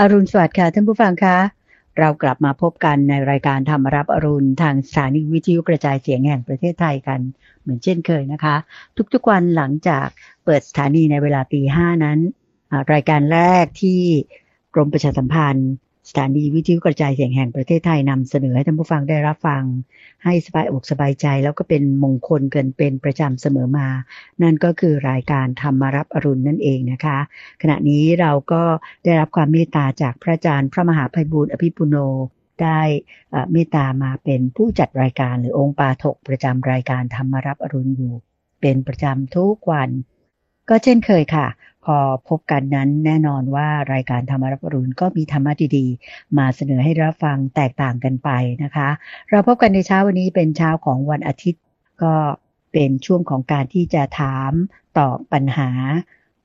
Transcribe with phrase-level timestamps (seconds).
[0.00, 1.38] อรุณสวัสดิ์ค่ะท่านผู้ฟังคะ
[1.98, 7.20] เรากลับมาพบกันในรายการธรรมรับอรุณทางสถานีวิทยุกระจายเสียงแห่งประเทศไทยกัน
[7.60, 8.56] เหมือนเช่นเคยนะคะ
[9.14, 10.06] ทุกๆวันหลังจาก
[10.44, 12.18] เปิดสถานีในเวลาตีห้านั้น
[12.92, 14.00] รายการแรกที่
[14.74, 15.70] กรมประชาสัมพันธ์
[16.08, 19.64] สถานีวิทยุกระจายเสียงแห่งประเทศไทยนำเสนอให้ท่านผู้ฟังได้รับฟัง
[20.24, 23.88] ให้สบายอกสบายใจ แล้วก็เป็นมงคลเกินเป็นประจำเสมอมา
[24.42, 27.18] นั่นก็คือรายการธรรมารับอรุณนั่นเองนะคะ
[27.62, 28.62] ขณะนี้เราก็
[29.04, 31.96] ได้รับความเมตตาจากพระอาจารย์พระมหาภัยบูร์อภิปุโน
[32.62, 32.80] ได้
[33.52, 38.14] เมตตามาเป็นผู้จัดรายการหรือองค์ปาถกประจำรายการธรรมารับอรุณอยู่
[38.60, 39.90] เป็นประจำทุกวัน
[40.68, 41.46] ก็เช่นเคยค่ะ
[41.84, 41.96] พอ
[42.28, 48.30] พบกันนั้นแน่นอนว่ารายการธรรมรับรุณก็มีธรรมะดีๆ มาเสนอให้รับฟังแตกต่างกันไป
[48.62, 48.88] นะคะ
[49.30, 51.62] เราพบกันในเช้าวันนี้เป็นเช้าของวันอาทิตย์
[52.02, 52.14] ก็
[52.72, 54.52] เป็นช่วงของการที่จะถาม
[54.98, 55.68] ตอบปัญหา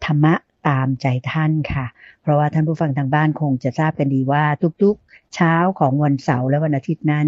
[0.06, 0.34] ธรรมะ
[0.70, 1.86] ตามใจท่านค่ะ
[2.22, 4.44] เพราะว่าท่านผู้ฟังทางบ้านคงจะทราบกันดีว่า
[4.84, 7.28] ทุกๆเช้าของวันเสาร์และวันอาทิตย์นั้น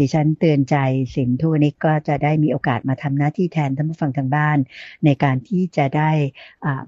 [0.00, 0.76] ดิฉันเตือนใจ
[1.14, 4.58] สินทุนิกก็จะได้มีโอกาสมาทำหน้าที่แทนท่านผู้ฟังทางบ้าน
[5.04, 6.10] ในการที่จะได้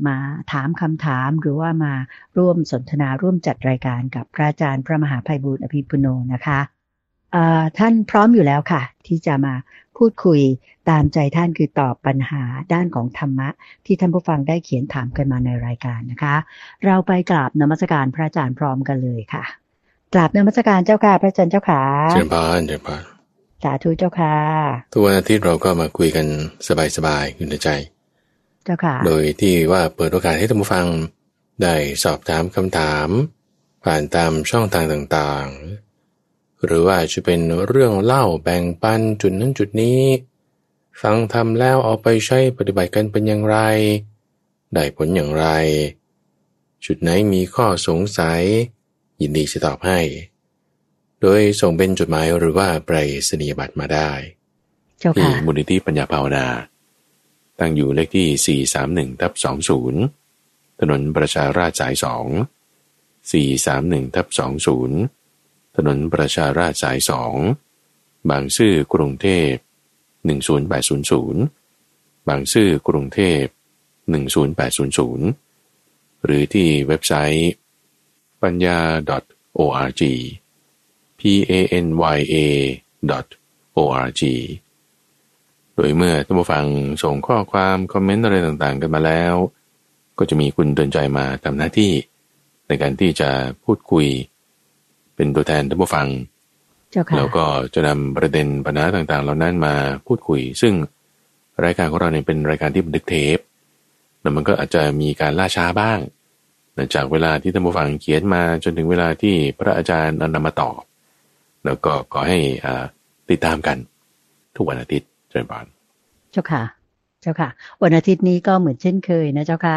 [0.07, 0.17] มา
[0.53, 1.95] ถามคำถามหรือว่ามา
[2.39, 6.72] ร่วมสนทนาร่วมจัดรายการกับพระอาจารย์พระมหาภัยบูร์อภิปุโนนะคะ
[7.79, 9.55] ท่านพร้อมอยู่แล้วค่ะ ที่จะมา
[9.97, 10.41] พูดคุย
[10.91, 13.49] ตามใจท่านคือตอบปัญหาด้านของธรรมะ
[13.87, 16.37] ที่ท่านผู้ฟังได้เขียนถามกันมาในรายการนะคะ
[16.85, 19.45] เราไปกราบนมัสการพระอาจารย์พร้อมกันเลยค่ะ
[20.15, 23.03] กราบนมัสการเจ้าค่ะพระอาจารย์เจ้าขาเจ้าพานเจ้าพาน
[23.63, 24.37] สาธุเจ้าค่ะ
[24.93, 26.27] ทุกวันอาทิตย์เราก็มาคุยกัน
[26.97, 27.69] สบายๆอยู่ในใจ
[28.65, 30.87] เจ้าค่ะ โดยที่ว่าเปิดโอกาสให้ท่านผู้ฟัง
[31.63, 33.09] ได้สอบถามคำถาม
[33.85, 35.92] ผ่านตามช่องทางต่างๆ
[36.65, 40.01] หรือว่าจะเป็นเรื่องเล่าแบ่งปันจุดนั้นจุดนี้
[41.01, 43.59] ฟังทำแล้วเอาไปใช้ปฏิบัติกันเป็นอย่างไร
[44.75, 45.47] ได้ผลอย่างไร
[46.85, 48.43] จุดไหนมีข้อสงสัย
[49.21, 50.01] ยินดีจะตอบให้
[51.21, 52.97] โดยส่งเป็นจดหมายหรือว่าไปร
[53.29, 54.11] ษณียบัตรมาได้
[55.17, 56.47] ที่มูลนิธิปัญญาภาวนา
[57.59, 58.61] ตั้งอยู่เลขที่
[59.13, 59.33] 431ทับ
[60.07, 62.05] 20 ถนนประชาราชสาย 2
[63.31, 64.27] 431ทับ
[64.77, 65.22] 20
[65.77, 66.99] ถนนประชาราชสาย
[67.63, 69.53] 2บางซื่อกรุงเทพ
[70.51, 73.43] 10800 บางซื่อกรุงเทพ
[74.25, 77.51] 10800 หรือที่เว็บไซต์
[78.43, 78.79] ปัญญา
[79.59, 80.03] .org
[81.19, 81.53] p a
[81.85, 82.37] n y a
[83.77, 84.23] .org
[85.75, 86.67] โดยเมื่อท่านผู้ฟัง
[87.03, 89.35] ส่งข้อความคอมเมนต์อะไรต่างๆ กันมาแล้ว
[90.19, 91.93] ก็จะมีคุณเตือนใจมาทำหน้าที่
[92.67, 93.31] ในการที่จะ
[93.65, 94.07] พูดคุย
[95.17, 96.09] เป็นตัวแทนท่านผู้ฟัง
[97.17, 99.75] แล้วก็จะนำประเด็นปัญหาต่างๆ เหล่านั้นมา
[100.07, 100.75] พูดคุย ซึ่ง
[101.65, 103.39] รายการของเราเนี่ยเป็นรายการที่บันทึกเทป
[104.21, 105.99] แล้วมันก็อาจจะมีการล่าช้าบ้าง
[106.95, 110.81] จากเวลาที่ท่านผู้ฟังเขียนมาจนถึงเวลาที่พระอาจารย์นำมาตอบ
[111.65, 112.39] แล้วก็ขอให้
[113.31, 113.77] ติดตามกัน
[114.57, 115.67] ทุกวันอาทิตย์เจริญพร
[116.33, 116.63] เจ้าค่ะ
[117.21, 117.49] เจ้าค่ะ
[117.83, 119.77] วันอาทิตย์นี้ก็เหมือนเช่นเคยนะเจ้าค่ะ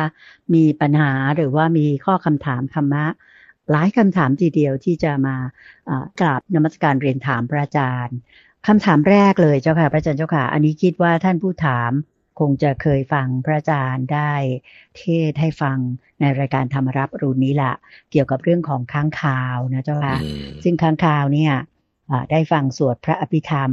[0.54, 3.06] มีปัญหาหรือว่ามีข้อคำถามธรรมะ
[3.72, 5.36] หลายคำถามทีเดียวที่จะมา
[6.22, 8.18] กราบนมัสการเรียนถามพระอาจารย์
[8.68, 11.92] คำถามแรกเลยเจ้าค่ะพระอาจารย์เจ้าค่ะ อันนี้คิดว่าท่านผู้ถาม
[12.40, 14.34] คงจะเคยฟังพระอาจารย์ได้
[14.98, 15.78] เทศให้ฟัง
[16.20, 17.74] ในรายการธรรมรับรูนี้ละ
[18.12, 20.18] เกี่ยวกับเรื่องของค้างคาวนะเจ้าค่ะ
[20.64, 21.54] ซึ่งค้างคาวเนี่ย
[22.32, 23.72] ได้ฟังสวดพระอภิธรรม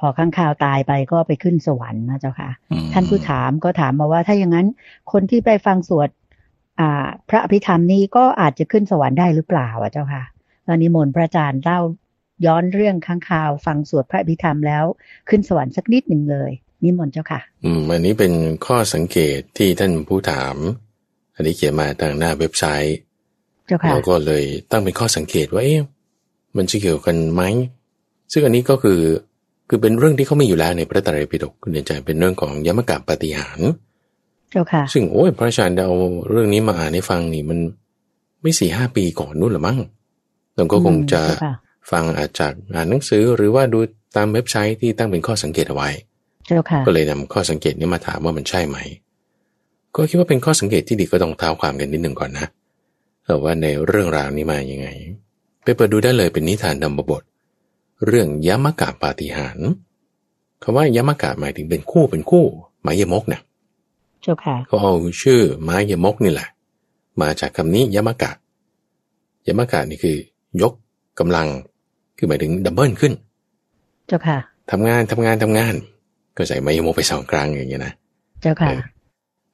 [0.00, 2.50] พอข้างคาวตายไปก็ไปขึ้นสวรรค์นะเจ้าค่ะ
[2.92, 4.66] ท่านผู้ถามก็ถามมาว่าถ้าอย่างนั้น
[5.12, 6.08] คนที่ไปฟังสวด
[7.28, 10.24] พระอภิธรรมนี้ก็อาจจะขึ้นสวรรค์ได้หรือเปล่าอะเจ้าค่ะ
[10.66, 11.80] ตอนนี้มนพระอาจารย์เล่า
[12.46, 14.84] ย้อนเรื่องข้างข่าว ฟังสวดพระอภิธรรมแล้ว
[15.28, 16.50] ขึ้นสวรรค์สักนิดหนึ่งเลย
[16.84, 18.32] นิมนต์เจ้าค่ะ อืมอันนี้เป็น
[18.66, 20.56] ข้อสังเกตที่ท่านผู้ถาม
[21.34, 22.96] อันนี้เขียนมาทางหน้าเว็บไซต์
[23.66, 25.80] เจ้าค่ะเราก็เลยตั้งเป็นข้อสังเกตว่าเอ๊ะ
[26.56, 27.42] มันจะเกี่ยวกันไหม
[28.32, 29.00] ซึ่งอันนี้ก็คือ
[29.68, 33.93] คือเป็นเรื่องที่เขาไม่อยู่แล้วในพระตรัยปิฎกคุณเดชใจเป็นเรื่องของยมกะปฏิหารจ้าค่ะ
[34.94, 35.92] ซึ่งโอ้ยพระอาจารย์เอา
[36.30, 37.58] เรื่องนี้มาอ่านให้ฟังนี่มัน
[38.42, 39.78] ไม่สี่ห้าปีก่อนนู่นหรือมั้ง
[40.54, 41.22] เราก็คงจะ
[41.90, 43.78] ฟังอาจจากอ่านหนังสือหรือว่าดู
[44.16, 45.88] ตามเว็บไซต์ที่ตั้งเป็นข้อสังเกตเอาไว้
[46.86, 48.78] ก็เลยนำข้อสังเกตนี้มาถามว่ามันใช่ไหม
[49.94, 52.46] ก็คิดว่าเป็นข้อสังเกตที่ดีก็ต้องเท้าความกันนิดหนึ่งก่อนนะ
[53.24, 54.88] แต่ว่าในเรื่องราวนี้มาอย่างไง
[55.62, 57.22] ไปเปิดดูได้เลยเป็นนิทานดำบท
[58.06, 59.58] เรื่องยมกะปาฏิหาร
[60.62, 62.44] คำว่ายมกะหมายถึงเป็นคู่เป็นคู่
[62.82, 63.40] หมายยมกนะ
[64.24, 66.48] เจ้าค่ะเขาเอาชื่อไม้ยมกนี่แหละ
[67.22, 68.32] มาจากคำนี้ยมกะ
[69.46, 70.16] ยมกะนี่คือ
[70.62, 70.72] ยก
[71.18, 71.48] กำลัง
[72.16, 73.12] คือหมายถึงดับเบิลขึ้น
[74.08, 74.38] เจ้าค่ะ
[74.70, 75.74] ทำงานทำงานทำงาน
[76.36, 77.92] ก็ใส่ไม้ยมกไปสองครั้งอย่างเงี้ยนะ
[78.42, 78.72] เจ้าค่ะ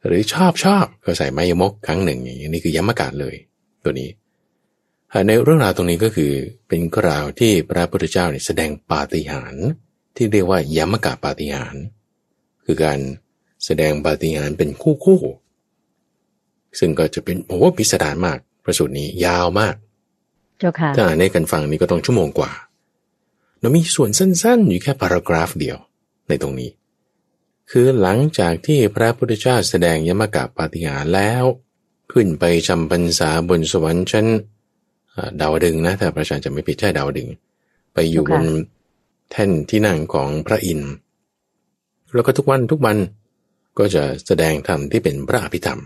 [0.06, 3.34] หรือชอบชอบก็ใส่ไม้ยมกครั้งหนึ่งอย่างเงี้ยนี่คือยมกะเลย
[3.84, 4.10] ตัวนี้
[5.26, 6.32] ในเรื่องราวตรงนี้ก็คือ
[6.68, 9.66] เป็นกล่าวที่พระพุทธเจ้าเนี่ยแสดงปาฏิหาริย์
[10.16, 11.84] ที่เรียกว่ายมกะปาฏิหาริย์
[12.64, 12.98] คือการ
[13.64, 15.20] แสดงปาฏิหาริย์เป็นคู่คู่
[16.78, 19.74] ซึ่งก็จะเป็นผมว่าพิสดารมากพระสูตรนี้ยาวมาก
[20.58, 22.52] เจ้าค่ะถ้าอ่านให้กันฟังนี่ก็ต้องชั่วโมงกว่า
[23.60, 25.78] เรามีส่วนสั้นๆ อยู่แค่พารากราฟเดียว
[26.28, 26.70] ในตรงนี้
[27.70, 31.44] คือหลังจากที่พระพุทธเจ้าแสดงยมกะปาฏิหาริย์แล้ว
[32.12, 34.26] ขึ้นไปจำพรรษาบนสวรรค์ชั้น
[35.40, 37.28] ดาวดึงนะถ้าพระอาจารย์จะไม่ผิดใช่ดาวดึง
[37.94, 38.44] ไปอยู่บน
[39.30, 40.92] แท่นที่นั่งของพระอินทร์
[42.14, 42.96] แล้วก็ทุกวันทุกวัน
[43.80, 45.80] ก็จะแสดงธรรมที่เป็นพระอภิธรรม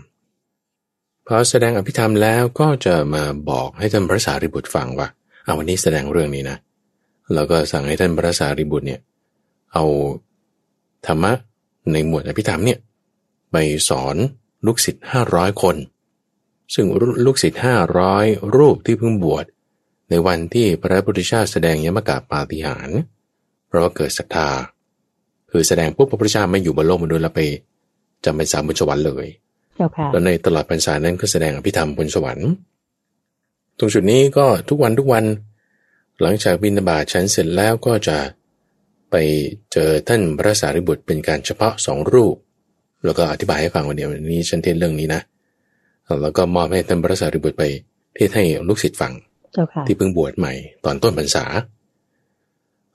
[1.27, 5.07] พอแสดงอภิธรรมแล้วก็จะมาบอกให้ท่านพระสารีบุตรฟังว่า
[5.43, 6.57] เอาวันนี้แสดงเรื่องนี้นะ
[7.33, 8.99] แล้วก็สั่งให้ท่านพระสารีบุตรเนี่ย
[9.73, 9.83] เอา
[11.05, 11.31] ธรรมะ
[11.91, 12.79] ในหมวดอภิธรรมเนี่ย
[13.51, 13.55] ไป
[13.89, 14.15] สอน
[14.65, 15.75] ลูกศิษย์ห้าร้อยคน
[16.73, 16.85] ซึ่ง
[17.25, 18.25] ลูกศิษย์ห้าร้อย
[18.55, 19.45] รูปที่เพิ่งบวช
[20.09, 22.99] ในวันที่พระพุทธเจ้าแสดงยมกาปาฏิหาริย์
[23.67, 24.49] เพราะว่าเกิดศรัทธา
[25.51, 27.41] คือแสดงปุ๊บพระพุทธเจ้าไม่อยู่บนโลกมนุษย์แล้วไป
[28.25, 29.27] จำเป็นสามบนสวรรค์เลย
[30.11, 32.49] แล้วในตลอดพรรษานั้นก็แสดงอภิธรรมบนสวรรค์
[33.77, 35.25] ตรงจุดนี้ก็ทุกวันทุกวัน
[36.21, 38.17] หลังจากบินาบาตฉันเสร็จแล้วก็จะ
[39.11, 39.15] ไป
[39.71, 42.35] เจอท่านพระสารีบุตรเป็นการเฉพาะสองรูป
[43.05, 45.21] แล้วก็อธิบายให้ฟังวันเดียวนี้ฉันเทศเรื่องนี้นะ
[46.21, 47.63] แล้วก็มอบให้ท่านพระสารีบุตรไป
[48.15, 49.13] เทศให้ลูกศิษย์ฟัง
[49.87, 50.53] ที่เพิ่งบวชใหม่
[50.85, 51.45] ตอนต้นพรรษา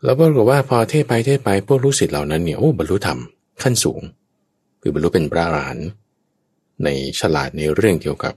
[0.04, 3.18] แล้วก็บอกว่าพอเทศไปเทศไปพวกลูกศิษย์เหล่านั้นเนี่ยโอ้บรรลุธรรม
[3.62, 4.00] ขั้นสูง
[4.80, 5.88] คือบรรลุเป็นพระอรหันต์
[6.84, 6.88] ใน
[7.20, 8.34] ฉลาดในเรื่องเกี่ยวกับ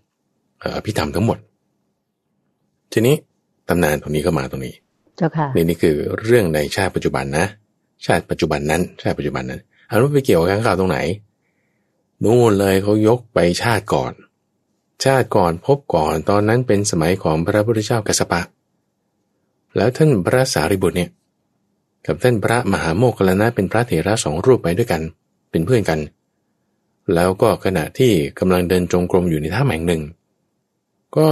[0.75, 1.37] อภิธรรมทั้งหมด
[2.91, 3.15] ทีนี้
[3.67, 4.73] ตำนานตรงนี้ก็มาตรงนี้
[5.17, 7.45] เจ้าค่ะนี่นี่คือเรื่องในชาติปัจจุบันนะ
[8.05, 10.99] ชาติปัจจุบันนั้น ชาติปัจจุบันนั้นอันนั้นไปเกี่ยวกับข้างข่าวตรงไหน
[12.23, 14.13] นู่นเลยเขายกไปชาติก่อน
[15.05, 18.41] ชาติก่อนพบก่อนตอนนั้นเป็นสมัยของพระพุทธเจ้ากัสปะ
[19.77, 21.09] แล้วท่านพระสารีบุตรเนี่ย
[22.05, 25.01] กับท่านพระมหาโมคคลนะเป็นพระเถระสองรูปไปด้วยกัน
[25.51, 25.99] เป็นเพื่อนกัน
[27.15, 30.01] แล้วก็ขณะที่กำลังเดินจงกรมอยู่ในท่าแห่งหนึ่ง
[31.17, 31.27] ก็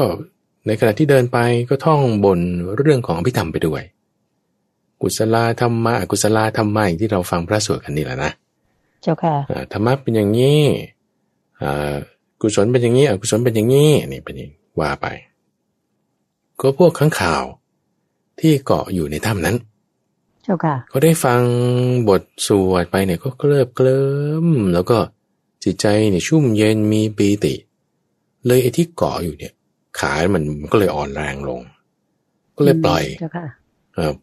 [0.68, 1.38] ในขณะที่เดินไป
[1.69, 2.39] ก็ท่องบน
[2.77, 3.81] เรื่องของพิธรรมไปด้วย
[5.01, 8.31] กุศลธรรมะกุศลธรรมะอย่างที่เราฟังพระสวดกันนี่แหละนะ
[9.01, 9.35] เจ้าค่ะ
[9.71, 10.62] ธรรมะเป็นอย่างนี้
[12.41, 15.06] กุศลเป็นอย่างนี้อกุศลเป็นอย่างนี้นี่เป็นอย่างว่าไป
[16.59, 17.44] ก็พวกข้างข่าว
[18.39, 19.56] ที่เกาะอยู่ในถ้ำนั้น
[20.44, 21.41] เจ้าค่ะก็ได้ฟัง
[22.09, 24.06] บทสวดไปเนี่ยก็เคลิบเคลิ้
[24.45, 24.97] มแล้วก็
[25.63, 27.54] จิตใจเนี่ยชุ่มเย็นมีปีติ
[28.46, 29.54] เลยไอ้ที่เกาะอยู่เนี่ย
[30.00, 31.62] ขามันก็เลยอ่อนแรงลง
[32.58, 33.04] ก็เลยปล่อย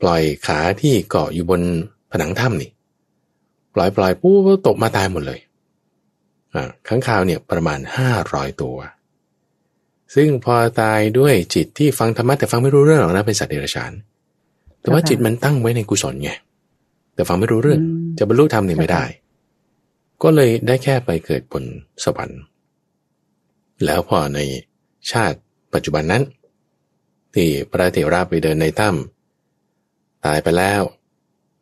[0.03, 1.61] ปล่อยขาที่เกาะอยู่บน
[2.11, 2.71] ผนังถ้ำนี่
[3.75, 5.41] ปล่อยปล่อยปุ๊บตกมาตายหมดเลย
[6.55, 8.77] อ่าข้างคาวเนี่ยประมาณห้าร้อยตัว
[10.15, 13.93] ซึ่งพอตายด้วยจิตที่ฟังธรรมะแต่ฟังไม่รู้เรื่องหรอกนะเป็นสัตว์เดรัจฉาน
[14.81, 16.31] แต่ว่าจิตมันตั้งไว้ในกุศลไง
[17.15, 17.81] แต่ฟังไม่รู้เรื่อง
[18.19, 19.05] จะบรรลุธรรมนี่ไม่ได้
[20.23, 21.65] ก็เลยได้แค่ไปเกิดบน
[22.05, 22.41] สวรรค์
[23.85, 24.41] แล้วพอใน
[25.13, 25.39] ชาติ
[25.73, 26.23] ปัจจุบันนั้น
[27.35, 30.83] ที่พระเถระไปเดินในถ้ำตายไปแล้ว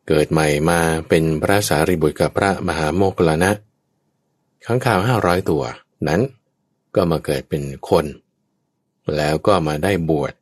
[0.08, 3.50] เกิดใหม่มาเป็นพระสารีบุตรกับพระมหาโมคลานะ
[4.64, 5.62] ข้างข่าวห้าร้อยตัว
[6.08, 6.20] นั้น
[6.94, 8.05] ก็มาเกิดเป็นคน
[9.17, 10.32] แล้วก็มาได้บวช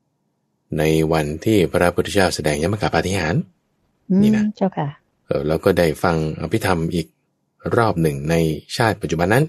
[0.78, 3.34] ในวันที่พระพุทธเจ้าแสดงยมกาปาฏิหาร
[4.22, 4.88] นี่นะเจ้าค่ะ
[5.26, 7.06] เออแล้วก็ได้ฟังอภิธรรมอีก
[7.76, 8.34] รอบหนึ่งใน
[8.76, 9.44] ชาติปัจจุบันนั้น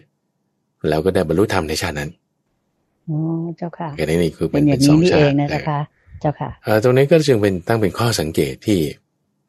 [0.90, 2.10] แล้วก็ได้บรรลุธรรมในชาตินั้น
[3.10, 3.18] อ๋อ
[3.58, 5.80] เจ้าค่ะแค่นี้นี่คือเป็นเป็นสองชาตินะคะ
[6.22, 6.50] เจ้าค่ะ
[6.84, 8.80] ตรงนี้ก็จึงเป็นตั้งเป็นข้อสังเกตที่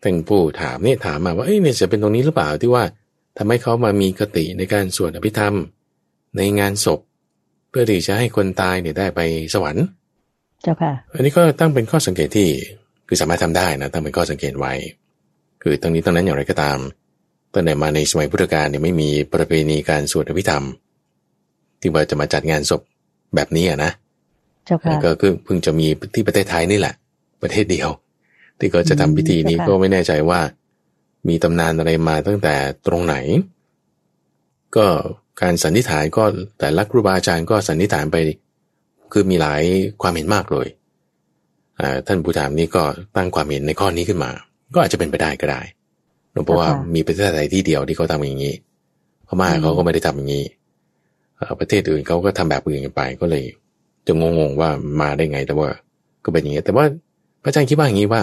[0.03, 2.85] ท่านผู้ถามเนี่ยถามมาว่าเอ้ยเนี่ยจะเป็นตรงนี้หรือเปล่าที่ว่า
[3.39, 5.55] ทำให้เขามามีกติในการสวดอภิธรรม
[6.37, 7.01] ในงานศพ
[7.71, 9.21] เพื่อที่จะให้คนตายเนี่ยได้ไป
[9.55, 9.85] สวรรค์
[10.63, 12.49] เจ้าค่ะ อันนี้ก็ตั้งเป็นข้อสังเกตที่
[13.09, 14.73] คือสามารถทำได้นะตั้งเป็นข้อสังเกตไว้
[15.63, 16.79] คือตรงนี้ตรงนั้นอย่างไรก็ตาม
[17.57, 20.65] ตั้งแต่มาในสมัยพุทธกาลเนี่ยไม่มีประเพณีการสวดอภิธรรม
[21.81, 22.83] ที่ว่าจะมาจัดงานศพ
[23.35, 23.93] แบบนี้อะนะ
[25.05, 26.95] ก็คือเพิ่งจะมีที่ประเทศไทยนี่แหละ
[27.43, 27.89] ประเทศเดียว
[28.59, 30.41] ที่ก็จะทำพิธีนี้ก็ไม่แน่ใจว่า
[31.29, 32.55] มีตำนานอะไรมาตั้งแต่
[32.87, 33.17] ตรงไหน
[34.77, 34.87] ก็
[35.41, 36.25] การสันนิษฐานก็
[36.59, 38.17] แต่ละครูบาอาจารย์ก็สันนิษฐานไป
[39.13, 39.63] คือมีหลาย
[40.03, 40.67] ความเห็นมากเลย
[42.07, 42.83] ท่านผู้ถามนี้ก็
[43.17, 44.31] ตั้งความเห็นในข้อนี้ขึ้นมา
[44.75, 45.61] ก็อาจจะเป็นไปได้ก็ได้
[46.45, 48.55] เพราะว่ามีประเทศไทยที่เดียวที่เขาทำอย่างนี้
[49.27, 50.45] พม่าเขาก็ไม่ได้ทำอย่างนี้
[51.61, 53.45] ประเทศอื่นเขาก็ทำแบบอื่นกันไปก็เลย
[54.07, 55.69] จะงงๆว่ามาได้ไงแต่ว่า
[56.25, 56.85] ก็เป็นอย่างนี้แต่ว่า
[57.43, 58.23] พระอาจารย์คิดว่าอย่างนี้ว่า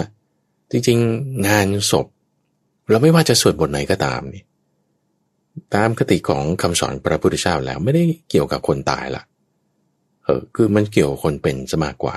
[0.70, 2.06] จริงๆงานศพ
[2.90, 4.42] เราไม่ว่าจะสวดบทไหนก็ตามนี่
[5.74, 9.22] ตามคติของคำสอนพระพุทธเจ้าแล้วไม่ได้เกี่ยวกับคนตายละ
[10.24, 12.16] เออคือมันเกี่ยวกับคนเป็นซะมากกว่า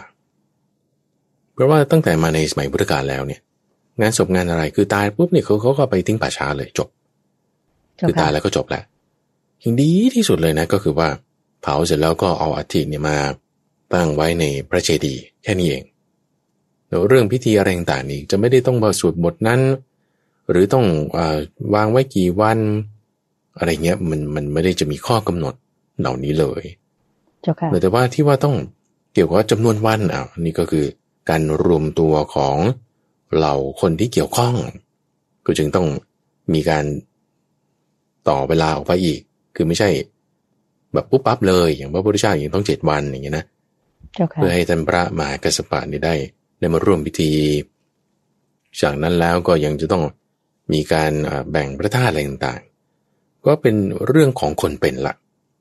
[1.53, 3.41] เพราะว่าตั้งแต่มาในสมัยพุทธกาลแล้วเนี่ย
[4.01, 6.87] งานศพงานอะไร คือตายปุ๊บเนี่ยเขาเขาก็ไปทิ้งป่าช้าเลยจบ
[7.97, 8.83] เจ้าคือตายค่ะแล้วก็จบแล้ว
[9.61, 11.09] อย่างดีที่สุดเลยนะก็คือว่า
[11.61, 13.17] เผาเสร็จแล้วก็เอาอัฐิเนี่ยมา
[13.93, 15.83] ตั้งไว้ในพระเจดีย์แค่นี้เอง
[16.87, 19.61] แล้วเรื่องพิธีอะไรต่างๆนี่จะไม่ได้ต้องมาสวดบทนั้น
[20.49, 20.85] หรือต้อง
[21.17, 21.37] อา
[21.73, 22.59] วางไว้กี่วัน
[23.57, 25.53] อะไรเงี้ยมันมันไม่ได้จะมีข้อกำหนด
[25.99, 26.63] เหล่านี้เลย
[27.41, 28.55] เจ้าค่ะแต่ว่าที่ว่าต้อง
[29.13, 30.85] เกี่ยวกับจำนวนวันอะนี่ก็คือ
[31.29, 32.57] การรวมตัวของ
[33.35, 34.53] เหล่าคนที่เกี่ยวข้อง
[35.45, 35.87] ก็จึงต้อง
[36.53, 36.85] มีการ
[38.29, 39.19] ต่อเวลาออกไปอีก
[39.55, 39.89] คือไม่ใช่
[40.93, 43.45] แบบปุ๊บปั๊บเลย อย่างพระพุทธเจ้าอย่างต้องเจ็ดวันอย่างเงี้ยนะ
[44.15, 46.15] เจ้าค่ะเพื่อให้ท่านพระมหากัสสปะนี่ได้
[46.59, 47.31] ได้มาร่วมพิธี
[48.81, 50.03] จากนั้นแล้วก็ยังจะต้อง
[50.73, 53.75] มีการอ่าแบ่งพระธาตุอะไรต่างๆ ก็เป็น
[54.07, 55.13] เรื่องของคนเป็นละ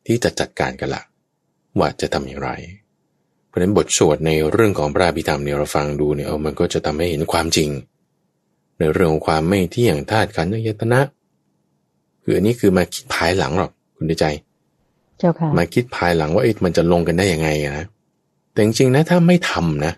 [0.07, 1.03] ที่จะจัดการกันละ
[1.79, 2.51] ว่าจะทำอย่างไร
[2.85, 2.86] เพ
[3.57, 7.71] ราะฉะนั้นบทสวดในเรื่องของพระอภิธรรมเนี่ยเราฟังดูเนี่ยเออมันก็จะทำให้เห็นความจริง
[8.79, 11.01] ในเรื่องของความไม่เที่ยงธาตุขันธ์อายตนะ
[12.23, 14.27] คืออันนี้คือมาคิดภายหลังหรอกคุณได้ใจ
[15.19, 17.85] เจ้าค่ะมาคิดภายหลังว่าเอ๊ะมันจะลงกันได้ยังไงอะนะ
[18.53, 19.93] แต่จริงๆนะถ้าไม่ทำนะ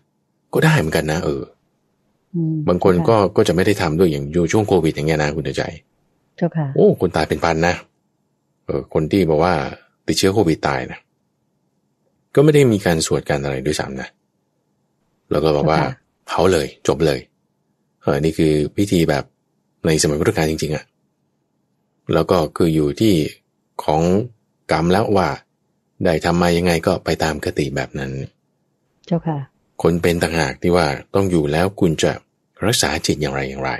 [0.52, 1.42] ก็ได้เหมือนกันนะ เออ
[2.34, 5.62] อืมบางคนก็ก็จะไม่ได้ทำด้วยอย่างอยู่ช่วงโควิดอย่างเงี้ยนะคุณเดชใจ
[6.36, 7.74] เจ้าค่ะโอ้คนตายเป็นพันนะ
[8.64, 9.54] เออคนที่บอกว่า
[10.06, 10.98] ติดเชื้อโควิดตายนะ
[12.34, 14.08] ก็ไม่ได้มีการสวดการอะไรด้วยซ้ำนะ
[15.30, 15.92] แล้วก็บอกว่าค่ะ
[16.26, 17.20] เผาเลยจบเลย
[18.02, 19.24] เออนี่คือพิธีแบบ
[19.86, 20.84] ในสมัยพุทธกาลจริงๆอะ่ะ
[22.14, 23.14] แล้วก็คืออยู่ที่
[23.84, 24.02] ของ
[24.72, 25.28] กรรมแล้วว่า
[26.04, 28.12] ได้ทำมายังไงก็ไปตามคติแบบนั้น
[29.06, 29.38] เจ้าค่ะ
[29.82, 32.12] คนเป็นต่างหากที่ว่าต้องอยู่แล้วคุณจะ
[32.66, 33.72] รักษาจิตอย่างไรอย่างไร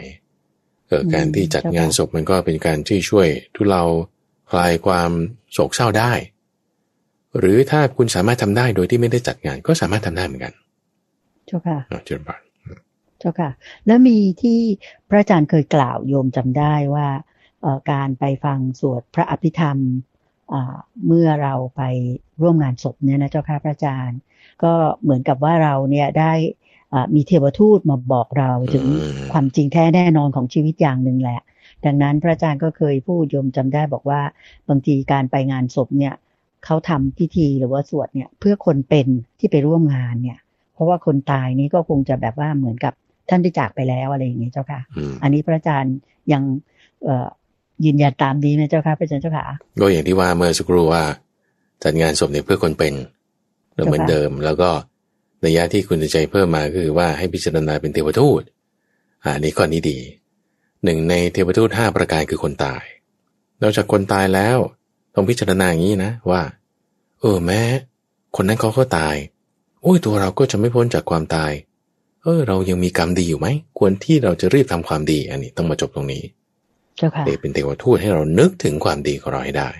[0.88, 3.84] เอออืมการที่จัดเจ้าค่ะงานศพมันก็เป็นการที่ช่วยทุเลา
[4.50, 5.10] คลายความ
[5.52, 6.12] โศกเศร้าได้
[7.38, 10.52] หรือถ้าคุณสามารถทำได้โดยที่ไม่ได้จัดงาน ก็สามารถทำได้เหมือนกัน
[11.46, 12.42] เจ้าค่ะอะเชิญบาน
[13.18, 13.50] เจ้าค่ะ
[13.86, 14.60] แล้วมีที่
[15.08, 17.08] พระอาจารย์เคยกล่าวโยมจำได้ว่า
[17.62, 19.78] เอ่อการไปฟังสวดพระอภิธรรม
[20.52, 21.82] อ่าเมื่อเราไป
[22.42, 24.18] ร่วมงานศพเนี่ยนะเจ้าค่ะพระอาจารย์
[24.62, 26.32] ก็เหมือนกับว่าเราเนี่ยได้
[26.92, 28.86] อ่ามีเทวทูตมาบอกเราถึง
[29.32, 31.40] ความจริงแท้แน่นอนของชีวิตอย่างหนึ่งแหละ
[31.84, 34.20] ดังนั้นพระอาจารย์ก็เคยพูดโยมจำได้บอกว่า
[34.68, 36.14] บางทีการไปงานศพเนี่ย
[36.64, 39.06] เขาทำพิธีหรือว่าสวดเนี่ยเพื่อคนเป็น
[39.38, 40.38] ที่ไปร่วมงานเนี่ย
[40.74, 42.92] เพราะว่าคนตายนี้ก็คงจะแบบว่าเหมือนกับ
[43.28, 45.96] ท่านได้จากไปแล้วอะไรอย่างนี้เจ้าค่ะอืมอันนี้พระอาจารย์
[46.32, 46.42] ยัง
[47.04, 47.28] เอ่อ
[47.84, 49.44] ยืนยันตามนี้ไหมเจ้าค่ะพระอาจารย์เจ้าค่ะ
[49.80, 51.02] ก็อย่างที่ว่าเมื่อสักครู่ว่า
[51.84, 52.94] จัดงานศพเนี่ยเพื่อคนเป็น
[53.72, 54.70] เหมือนเดิม แล้วก็
[55.46, 58.42] ระยะที่คุณจะใจเพิ่มมาก็คือว่าให้พิจารณาเป็นเทวทูต
[59.24, 59.98] อ่านี่ข้อนี้ดี
[60.84, 62.84] หนึ่งในเทวทูตห้าประการคือคนตาย
[63.62, 64.58] นอกจากคนตายแล้ว
[65.14, 66.42] ต้องพิจารณาอย่างนี้นะว่า
[67.20, 67.60] เออแม้
[68.36, 69.16] คนนั้นเขาก็ตาย
[69.82, 71.52] โอ้ยตัวเราก็จะไม่พ้นจากความตาย
[72.22, 73.48] เออ เรายังมีกรรมดีอยู่ไหม
[73.78, 76.24] ควรที่เราจะรีบทำความดี อันนี้ต้องมาจบตรงนี้
[76.96, 79.70] เจ้าค่ะเด็กเป็นเทวทูตให้เรานึกถึงความดีของเราให้ได้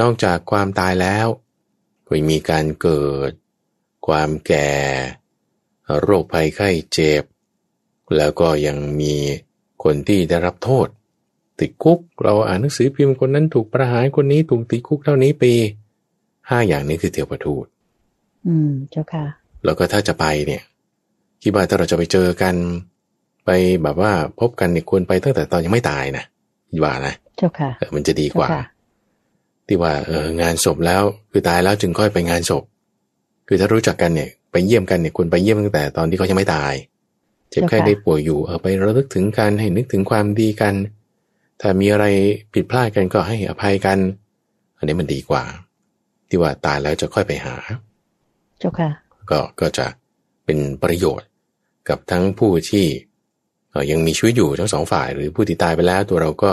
[0.00, 1.26] นอกจากความตายแล้ว
[2.06, 3.32] ก็ยังมีการเกิด
[4.06, 4.70] ความแก่
[6.00, 7.22] โรคภัยไข้เจ็บ
[8.16, 9.14] แล้วก็ยังมี
[9.84, 10.88] คนที่ได้รับโทษ
[11.60, 15.52] ติดคุก เราอ่านหนังสือพิมพ์คนนั้นถูกประหารคนนี้ถูกติดคุกเท่านี้ปี
[16.48, 17.66] ห้าอย่างนี้คือเทวทูต
[18.46, 19.24] อืมเจ้าค่ะ
[19.64, 20.62] แล้วก็ถ้าจะไปเนี่ย
[21.42, 22.54] คิดว่าถ้าเราจะไปเจอกัน
[23.46, 23.50] ไป
[23.82, 26.24] แบบว่าพบกันเนี่ยควรไปตั้งแต่ตอนยังไม่ตายนะ
[26.70, 28.64] คิดว่านะเจ้าค่ะเออมันจะดีกว่าเจ้าค่ะ
[29.66, 32.62] ที่ว่าเอองานศพแล้ว คือตายแล้วจึงค่อยไปงานศพ
[33.48, 36.72] คือถ้ารู้จักกันเนี่ย ไปเยี่ยมกันเนี่ยควรไปเยี่ยมตั้งแต่ตอนที่เขายังไม่ตาย
[37.50, 40.74] เจ็บไข้เจ้าค่ะได้ป่วยอยู่เออไประลึกถึงกันให้นึกถึงความดีกัน
[41.62, 42.06] ถ้ามีอะไร
[42.54, 43.98] ผิดพลาดกันก็ให้อภัยกัน
[44.78, 45.42] อันนี้มันดีกว่า
[46.28, 47.56] ที่ว่าตายแล้วจะค่อยไปหา
[48.58, 48.90] เจ้าค่ะ
[49.30, 49.86] ก็ก็จะ
[50.44, 51.28] เป็นประโยชน์
[51.88, 52.86] กับทั้งผู้ที่
[53.70, 56.50] เอ่อยังมีชีวิตอยู่ทั้งสองฝ่าย หรือผู้ที่ตายไปแล้วตัวเราก็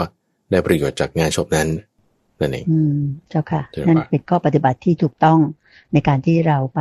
[0.50, 1.68] ได้ประโยชน์จากงานศพนั้น
[2.40, 3.00] นั่นเองอืม
[3.30, 5.38] เจ้าค่ะเจ้าค่ะนั่นเป็นข้อปฏิบัติที่ถูกต้อง
[5.92, 6.80] ในการที่เราไป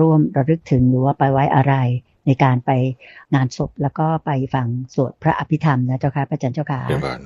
[0.00, 1.74] ร่วมระลึกถึงหรือว่าไปไว้อะไร
[2.28, 2.70] ในการไป
[3.34, 7.20] งานศพแล้วก็ไปฟังสวดพระอภิธรรมนะเจ้าค่ะพระอาจารย์เจ้าค่ะเดี๋ยวก่อน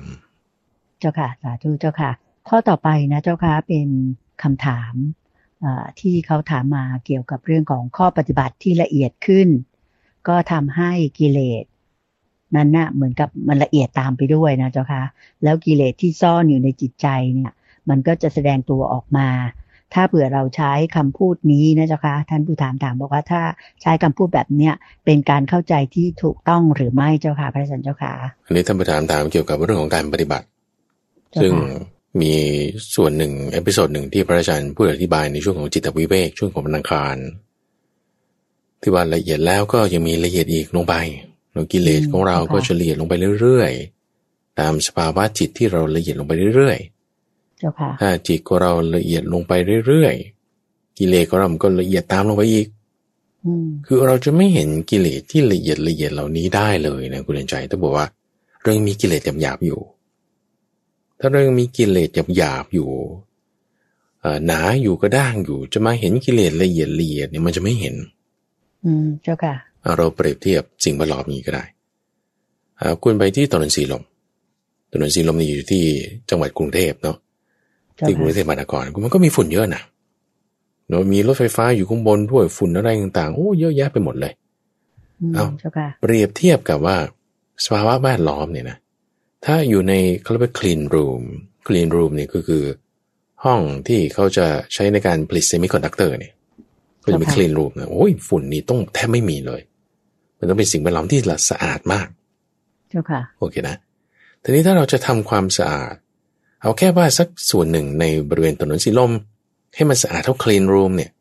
[0.99, 2.11] เจ้าค่ะ สาธุเจ้าค่ะ
[2.49, 3.87] ข้อต่อไปนะเจ้าค่ะเป็น
[4.43, 4.93] คำถาม
[5.61, 9.47] เอ่อที่เขาถามมาเกี่ยวกับเรื่องของข้อปฏิบัติที่ละเอียดขึ้น
[10.27, 11.65] ก็ทำให้กิเลส
[12.55, 15.03] นั้นน่ะเหมือนกับมันละเอียดตามไปด้วยนะเจ้าค่ะ
[15.43, 17.51] แล้วกิเลสที่ซ่อนอยู่ในจิตใจเนี่ย
[17.89, 19.27] มันก็จะแสดงตัวออกมา
[19.93, 23.41] ถ้าเผื่อเราใช้คำพูดนี้นะเจ้าค่ะท่านผู้ถามถามบอกว่าถ้า
[23.81, 24.73] ใช้คำพูดแบบเนี้ย
[25.05, 28.13] เป็นการเข้าใจที่ถูกต้องหรือไม่เจ้าค่ะพระอาจารย์เจ้าค่ะ
[28.45, 30.45] อันนี้ท่านประธานถามเกี่ยวกับเรื่องของการปฏิบัติ
[31.31, 32.33] เจ้าซึ่งค่ะมี
[32.95, 37.17] ส่วนหนึ่ง episode หนึ่งที่พระอาจารย์พูดอธิบายในช่วงของจิตวิเวกช่วงของวันอังคาร
[38.81, 40.95] ที่ว่าละเอียดแล้วก็ยังมีละเอียดอีกลงไป
[41.53, 46.92] เรากิเลสของเราก็จะละเอียดลงไปเรื่อยๆ ตามสภาวะจิตที่เราละเอียดลงไปเรื่อยๆเจ้าค่ะ
[48.01, 49.51] ถ้าจิตของเราละเอียดลงไป
[49.87, 52.67] เรื่อยๆกิเลสของเรามันก็ละเอียดตามลงไปอีก
[53.45, 58.07] อืมคือเราจะไม่เห็นกิเลสที่ละเอียดละเอียดเหล่านี้ได้เลยนะคุณเรียนใจต้องบอกว่า
[58.61, 59.79] เรายังมีกิเลสหยาบๆอยู่
[61.19, 62.89] ถ้าเรายังมีกิเลสหยาบๆอยู่
[64.21, 67.95] เอ่อหนาอยู่ก็ด้างอยู่ จะมาเห็นกิเลสละเอียดละเอียดเนี่ยมันจะไม่เห็น
[68.85, 71.63] อืมเจ้าค่ะเอาเราเปรียบเทียบสิ่งแวดล้อมนี้ก็ได้
[72.79, 74.03] อ่าคุณไปที่ถนนสีลม
[74.91, 75.83] ถนนสีลมนี่อยู่ที่
[76.29, 77.32] จังหวัดกรุงเทพเนาะเจ้า
[78.05, 79.83] ที่กรุค่ะงเทพมหานครมันก็มีฝุ่นเยอะนะ
[80.87, 84.33] เนาะมีรถไฟฟ้าอยู่ข้างบนด้วยฝุ่นอะไรต่างๆโอ้เยอะแยะไปหมดเลย
[85.21, 86.97] อืมเอ้าเจ้าค่ะเปรียบเทียบกับว่า
[87.63, 88.77] สภาวะแวดล้อมเนี่ยนะ
[89.45, 91.23] ถ้าอยู่ในเขาเรียกว่า clean room
[91.67, 92.63] clean room เนี่ยก็คือ
[93.43, 96.33] ห้องที่เขาจะใช้ในการผลิต semiconductor เนี่ย
[97.03, 99.61] ก็จะเป็น clean room นะโอ้ยฝุ่นนี่ต้องแทบไม่มีเลย
[100.39, 102.07] มันต้องเป็นสิ่งแวดล้อมที่ละสะอาดมาก
[102.89, 103.75] เจ้าค่ะ โอเคนะ
[104.43, 105.95] ทีนี้ถ้าเราจะทำความสะอาด
[106.63, 109.11] เอาแค่ว่าสักส่วนหนึ่งในบริเวณถนนสีลม
[109.75, 111.11] ให้มันสะอาดเท่า clean room เนี่ย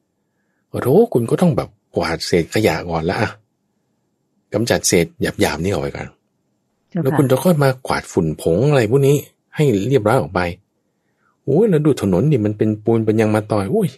[0.71, 3.31] โอ้โหคุณก็ต้องแบบกวาดเศษขยะก่อนละอะ
[4.53, 5.07] กำจัดเศษ
[5.41, 6.09] หยาบๆนี่ออกไปก่อน
[6.89, 9.17] เจ้าแล้วค่ะคุณจะค่อยมากวาดฝุ่นผงอะไรพวกนี้
[9.55, 10.41] ให้เรียบร้อยออกไป
[11.45, 13.89] โอ้ยแล้วดูถนนดิมันเป็นปูนเป็นยางมาต่อยอุ้ย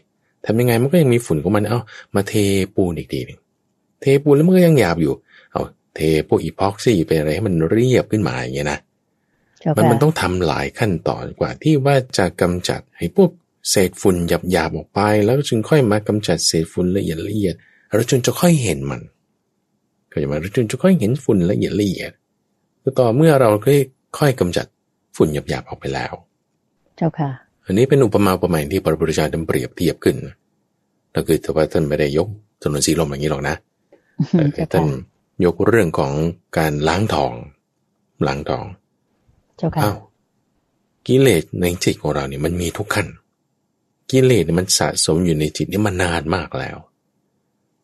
[0.45, 1.79] ทำยังไงมันก็ยังมีฝุ่นของมันเอา
[2.15, 2.35] มาเท
[2.77, 3.39] ปูนอีกทีหนึ่ง
[4.01, 5.13] เทปูนแล้วมันก็ยังหยาบอยู่
[5.53, 5.63] เอา
[5.97, 8.94] เทพวกอีพ็อกซี่เป็นอะไรให้มันเรียบขึ้นมาอย่างเงี้ยนะเจ้า
[9.77, 13.31] มันค่ะมันต้องทำหลายขั้นตอนกว่าที่ว่าจะกำจัดให้พวก
[13.71, 14.17] เศษฝุ่น
[14.51, 17.55] หยาบๆออกไป แล้วจึงค่อยมากำจัดเศษฝุ่นละเอียดละเอียด
[17.97, 19.01] แล้วจนจะค่อยเห็นมัน
[20.11, 22.13] ก็จะมาแล้วจนจะค่อยเห็นฝุ่นละเอียดละเอียด
[22.83, 23.51] ก็ต่อเมื่อเรา
[24.19, 24.67] ค่อยๆกำจัด
[25.17, 26.13] ฝุ่นหยาบๆออกไปแล้ว
[26.97, 27.31] เจ้าค่ะ
[27.67, 30.17] อันนี้เป็นอุปมาอุปไมยที่พระพุทธเจ้าท่านเปรียบเทียบขึ้น
[31.15, 32.29] ก็คือแต่ว่าท่านไม่ได้ยก
[32.63, 33.57] ถนนสีลมอย่างนี้หรอกนะ
[34.31, 34.89] เอ่อเจ้าท่าค่ะน
[35.45, 36.13] ยกเรื่องของ
[36.59, 37.33] การล้างทอง
[38.27, 38.65] ล้างทอง
[39.57, 39.99] เจ้าค่ะอ้าว
[41.07, 43.07] กิเลสในจิตของเราเนี่ยมันมีทุกขั้น
[44.11, 46.79] กิเลสมันสะสมอยู่ในจิตนี่มานานมากแล้ว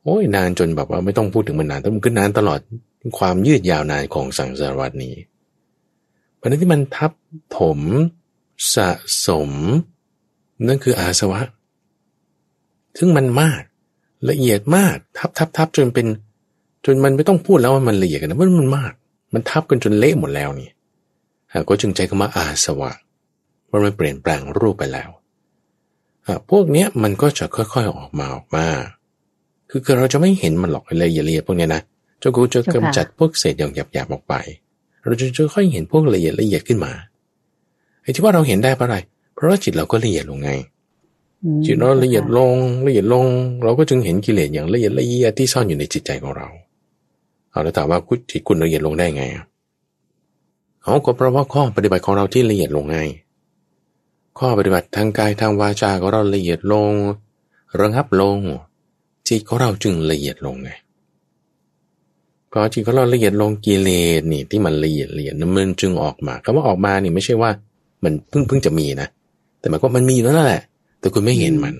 [0.04, 2.60] โอ้ยนานจนแบบว่าไม่ต้องพูดถึงมันนานแต่มันก็นานตลอด
[3.18, 5.14] ความยืดยาวนานของสังสารวัตนี้
[6.36, 7.12] เพราะนั้นที่มันทับ
[7.58, 7.80] ถม
[8.74, 8.90] สะ
[9.26, 9.50] สม
[10.66, 11.40] นั่นคืออาสวะ
[12.98, 13.62] ซึ่งมันมาก
[14.30, 16.06] ละเอียดมาก ทับทับทับจนเป็น
[16.84, 18.92] จนมันไม่ต้องพูดแล้วว่ามันละเอียดกันนะเพรามันมาก
[19.34, 20.70] มันทับกันจนเละหมดแล้วนี่
[21.68, 22.92] ก็จึงใช้คำว่าอาสวะ
[23.66, 25.10] เพราะมันเปลี่ยนแปลงรูปไปแล้ว
[26.26, 28.66] อะพวกเนี้ยมันก็จะค่อยๆออกมาออกมา
[29.70, 31.82] คือคือเราจะไม่เห็นมันหรอกอะไรละเอียดพวกเนี้ยนะ
[32.22, 34.34] จนกูจะกำจัดพวกเศษอย่างหยาบๆออกไป
[35.04, 36.92] เราจะค่อยๆเห็นพวกละเอียดละเอียดขึ้นมา
[38.02, 38.96] ไอ้ที่ว่าเราเห็นได้เพราะอะไร
[39.34, 40.50] เพราะว่าจิตเราก็ละเอียดลงไง
[41.44, 43.26] อืมจิตเราละเอียดลงละเอียดลง
[43.62, 46.48] เราก็จึงเห็นกิเลสอย่างละเอียดละเอียดที่ซ่อนอยู่ในจิตใจของเรา
[47.50, 49.44] เอาแล้วถามว่าคุณจิตคุณละเอียดลงได้ไงอะ
[50.82, 52.98] เอาก็เพราะว่าข้อปฏิบัติของเราที่ละเอียดลงไง
[54.38, 56.92] ข้อปฏิบัติทางกายทางวาจาของเราละเอียดลง
[57.80, 58.38] ระงับลง
[59.28, 60.70] จิตของเราจึงละเอียดลงไง
[62.52, 63.88] พอจิตของเราละเอียดลงกิเล
[64.20, 67.50] สนี่ที่มันละเอียดละเอียดนั้นมันจึงออกมาคำว่าออกมานี่ไม่ใช่ว่า
[68.04, 69.08] มันเพิ่งเพิ่งจะมีนะ
[69.58, 70.62] แต่หมายความว่ามันมีอยู่แล้วแหละ
[71.00, 71.74] แต่คุณไม่เห็นมัน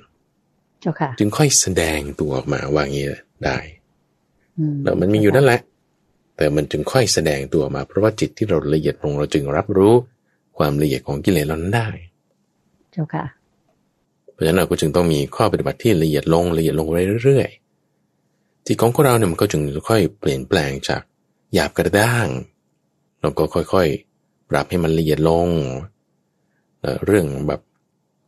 [0.80, 3.04] เจ้าค่ะจึงค่อยแสดงตัวออกมาว่างี้
[3.44, 3.58] ได้
[4.58, 5.60] อืมแล้วมันมีอยู่นั่นแหละ
[6.40, 9.94] แต่มันจึงค่อยแสดงตัวมา เพราะว่าจิตที่เราละเอียดลงเราจึงรับรู้
[10.58, 11.88] ความละเอียดของกิเลสเรานั้นได้
[12.92, 13.24] เจ้าค่ะ
[14.32, 16.92] เพราะฉะนั้นเราก็จึงต้องมีข้อปฏิบัติที่ละเอียดลงละเอียดลงไป
[17.24, 21.02] เรื่อยๆจิตของเราเนี่ยมันก็จึงค่อยเปลี่ยนแปลงจาก
[21.54, 22.26] หยาบกระด้าง
[23.20, 25.48] เราก็ค่อยๆ ปรับให้มันละเอียดลง
[26.80, 27.60] เอ่อเรื่องแบบ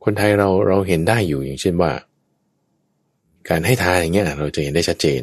[0.04, 1.92] คนไทยเราเราเห็นได้อยู่อย่างเช่นว่า
[3.48, 5.20] การให้ทานอย่างเงี้ยเราจะเห็นได้ชัดเจน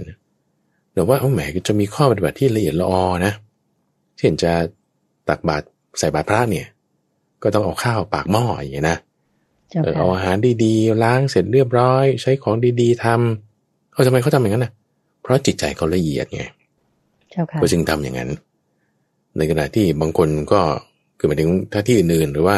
[0.93, 3.33] แต่ว่าเอาแหมจะมีข้อปฏิบัติที่ละเอียดละออนะ
[4.19, 4.51] เช่นจะ
[5.29, 5.65] ตักบาตร
[5.99, 6.65] ใส่บาตรพระเนี่ย
[7.43, 8.97] ก็ต้องเอาข้าวปากหม้ออย่างเงี้ยนะ
[9.69, 14.71] เจ้าเออค่ะเอาอาหารดีๆ ล้างเสร็จเรียบร้อย ใช้ของดีๆทำเอาทำไมเขาทำอย่างนั้นนะ
[15.21, 16.43] เพราะจิตใจเขาละเอียดไง
[17.31, 18.29] เจ้าค่ะก็จึงทำอย่างนั้น
[19.37, 20.61] ในขณะที่บางคนก็
[21.17, 22.57] คือหมายถึงถ้าที่อื่นๆหรือว่า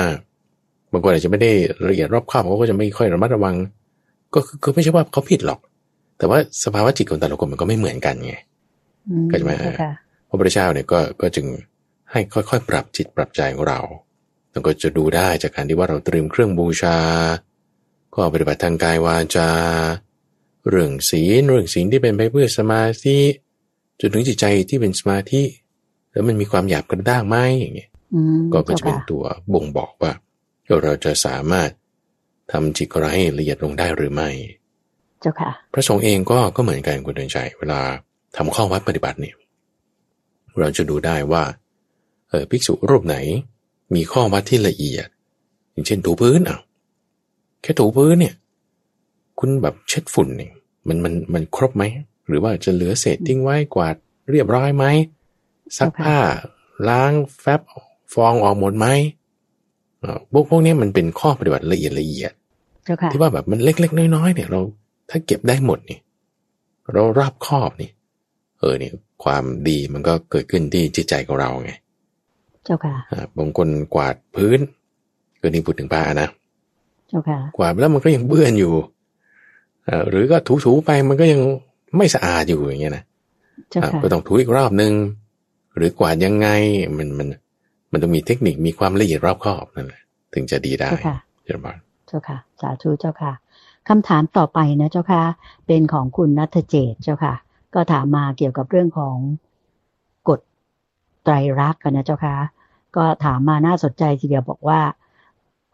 [0.92, 1.52] บางคนอาจจะไม่ได้
[1.90, 3.56] ละเอียดรอบคอบเขาก็จะไม่ค่อยระมัดระวัง
[4.34, 5.60] ก็คือก็ไม่ใช่ว่าเขาผิดหรอก
[6.22, 8.34] แต่ว่าสภาวะจิตของแต่ละคนมันก็ไม่เหมือนกันไง
[9.10, 9.92] อืมก็จะมาเจ้าค่ะ
[10.30, 11.46] พระพุทธเจ้าเนี่ยก็ก็จึง
[12.12, 13.80] ให้ค่อยๆ ปรับจิตปรับใจของเรา
[14.52, 16.98] แล้วก็จะดูได้จากการที่ว่าเราเตรียมเครื่องบูชา
[18.14, 19.50] ก็ปฏิบัติทางกายวาจา
[20.70, 23.18] เรื่องศีลเรื่องศีลที่เป็นไปเพื่อสมาธิ
[24.00, 25.44] จนถึงจิตใจที่เป็นสมาธิ
[26.12, 30.14] แล้วมันมีความหยาบกระด้างไหมอย่างเงี้ยอืมก็ก็จะเป็นจ้าค่ตัวบ่งบอกว่า
[30.84, 31.70] เราจะสามารถ
[32.52, 34.30] ทำจิตของเราให้ละเอียดลงได้หรือไม่
[35.22, 37.80] เจ้าค่ะ พระสงฆ์เองก็ก็เหมือนกันคุณเดินใจ เวลา
[38.36, 39.36] ทำข้อวัดปฏิบัติเนี่ย
[40.60, 41.44] เราจะดูได้ว่า
[42.30, 43.18] เออภิกษุรูปไหน
[43.96, 45.08] มีข้อวัดที่ละเอียด
[45.72, 46.60] อย่างเช่นถูพื้นอะ
[47.62, 48.36] แค่ถูพื้นเนี่ย
[49.40, 50.52] คุณแบบเช็ดฝุ่นเนี่ย
[50.88, 51.84] มันมันมันครบไหม
[52.28, 53.96] หรือว่าจะเหลือเศษทิ้งไว้กวาด
[54.32, 54.86] เรียบร้อยไหม
[55.78, 56.18] ซักผ้า
[56.90, 57.62] ล้างแฟบ
[58.14, 58.88] ฟองออกหมดไหม
[60.32, 62.32] พวกพวกนี้มันเป็นข้อปฏิบัติละเอียดละเอียด
[63.12, 64.62] ที่ว่าแบบมันเล็กๆ น้อยๆเนี่ยเรา
[65.12, 66.00] ถ้าเก็บได้หมดนี่
[66.92, 67.92] เรารอบครอบนี่
[68.60, 68.94] เออเนี่ย
[69.24, 71.72] ความดีมันก็เกิดขึ้นที่จิตใจของเราไง
[72.64, 72.96] เจ้าค่ะ
[73.38, 74.60] บางคนกวาดพื้น
[75.42, 76.28] ก็นี่พูดถึงผ้านะ
[77.10, 78.74] เจ้าค่ะ กวาดแล้วมันก็ยังเบื่อนอยู่
[80.10, 81.42] หรือก็ถูๆไปมันก็ยัง
[81.98, 83.04] ไม่สะอาดอยู่อย่างเงี้ยนะ
[84.04, 84.94] ก็ต้องถูอีกรอบนึง
[85.76, 86.48] หรือกวาดยังไง
[86.98, 87.28] มันมัน
[87.92, 90.02] มันต้องมีเทคนิคมีความละเอียดรอบคอบนั่นแหละ
[90.34, 91.18] ถึงจะดีได้เจ้าค่ะ
[92.08, 93.32] เจ้าค่ะ สาธุเจ้าค่ะ
[93.90, 95.24] คำถามต่อไปนะเจ้าค่ะ
[95.68, 97.34] เป็นของคุณนัทเจตเจ้าค่ะ
[97.74, 99.18] ก็ถามมาเกี่ยวกับเรื่องของ
[100.30, 100.40] กฎ
[101.24, 102.36] ไตรรักกันนะเจ้าค่ะ
[102.96, 104.82] ก็ถามมาน่าสนใจทีเดียวบอกว่า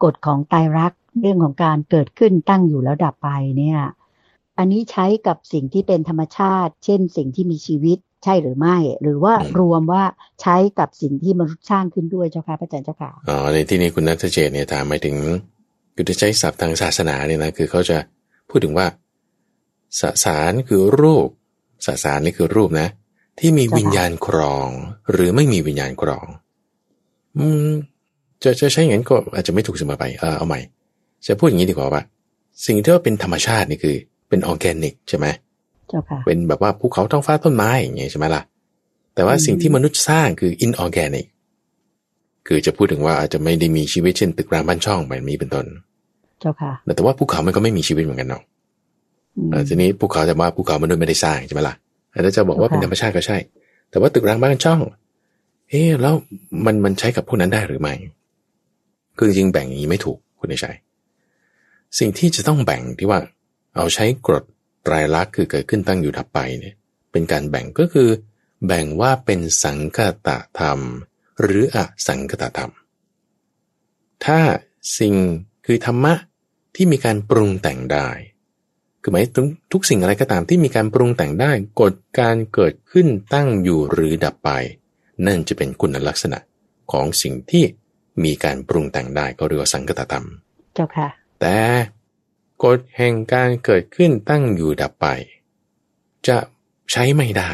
[0.03, 3.79] กฎของไตรรักเรื่องของการเกิดขึ้นตั้งอยู่แล้วดับไปเนี่ย
[4.57, 10.03] อันนี้ใช้กับสิ่งที่เป็นธรรมชาติ เช่น สิ่งที่มีชีวิตใช่หรือไม่ หรือว่ารวมว่า
[10.41, 15.15] ใช้กับสิ่งที่มนุษย์สร้างขึ้นด้วยเจ้าค่ะพระอาจารย์เจ้าค่ะอ๋อในที่นี้คุณนัทเจตเนี่ยถามหมายถึง
[15.97, 17.97] คือจะใช้ศัพท์ทางศาสนาเนี่ยนะคือเขาจะ
[18.49, 18.87] พูดถึงว่า
[19.99, 21.27] สสารคือรูป
[21.85, 22.87] สสารนี่คือรูปนะ
[23.39, 24.67] ที่มีวิญญาณครอง
[25.11, 26.27] หรือไม่มีวิญญาณครอง
[27.37, 27.71] อืม
[28.43, 30.59] จะจะใช้อย่างนั้นก็อาจจะไม่ถูกเสมอไปเออเอาใหม่
[31.27, 32.01] จะพูดอย่างนี้ดีกว่าว่า
[32.65, 33.95] สิ่งที่ว่าเป็นธรรมชาตินี่คือ
[34.29, 35.25] เป็นออร์แกนิกใช่ไหม
[35.87, 38.41] เจ้าค่ะเป็นแบบว่าภูเขาท้องฟ้าต้นไม้อย่างเงี้ยใช่ไหมล่ะ
[39.15, 41.25] แต่ว่าสิ่งที่มนุษย์สร้างคือ inorganic
[42.47, 45.65] คือจะพูดถึงว่าอาจจะไม่ได้มีชีวิตเช่นตึกรางบ้านช่องแบบนี้เป็นต้น
[46.39, 48.43] เจ้าค่ะ แต่ว่าภูเขามันก็ไม่มีชีวิตเหมือนกันเนาะ
[49.67, 51.75] ทีนี้ภูเขาจะว่าภูเขามนุษย์ไม่ได้สร้างใช่ไหมล่ะ
[52.23, 53.37] แล้วจะบอกว่าเป็นธรรมชาติก็ใช่
[53.89, 54.79] แต่ว่าตึกรางบ้านช่อง
[55.69, 56.13] เอ๊แล้ว
[56.65, 57.93] มันมันใช้กับพวกนั้นได้หรือไม่
[59.17, 60.77] คือจริงแบ่งอย่างนี้ไม่ถูกคุณชัย
[61.99, 63.19] สิ่งที่จะต้องแบ่งที่ว่า
[63.75, 64.43] เอาใช้กรด
[64.83, 66.75] ไตรลักษณ์คือเกิดขึ้นตั้งอยู่ดับไปเนี่ย
[67.11, 68.09] เป็นการแบ่งก็คือ
[68.67, 70.79] แบ่งว่าเป็นสังคตะธรรม
[71.41, 72.71] หรืออสังคตะธรรม
[74.25, 74.39] ถ้า
[74.99, 75.15] สิ่ง
[75.65, 76.13] คือธรรมะ
[76.75, 78.09] ที่มีการปรุงแต่งได้
[79.01, 84.49] คือหมายถึงทุกสิ่งอะไรก็ตามที่มีการปรุงแต่งได้กฎการเกิดขึ้นตั้งอยู่หรือดับไป
[85.25, 86.39] นั่นจะเป็นคุณลักษณะ
[86.91, 87.63] ของสิ่งที่
[88.23, 90.25] มีการปรุงแต่งได้ก็เรียกว่าสังกตธรรม
[90.73, 91.07] เจ้าค่ะ
[91.41, 91.59] แต่
[92.63, 95.07] กฎแห่งการเกิดขึ้นตั้งอยู่ดับไป
[96.27, 96.37] จะ
[96.91, 97.51] ใช้ไม่ได้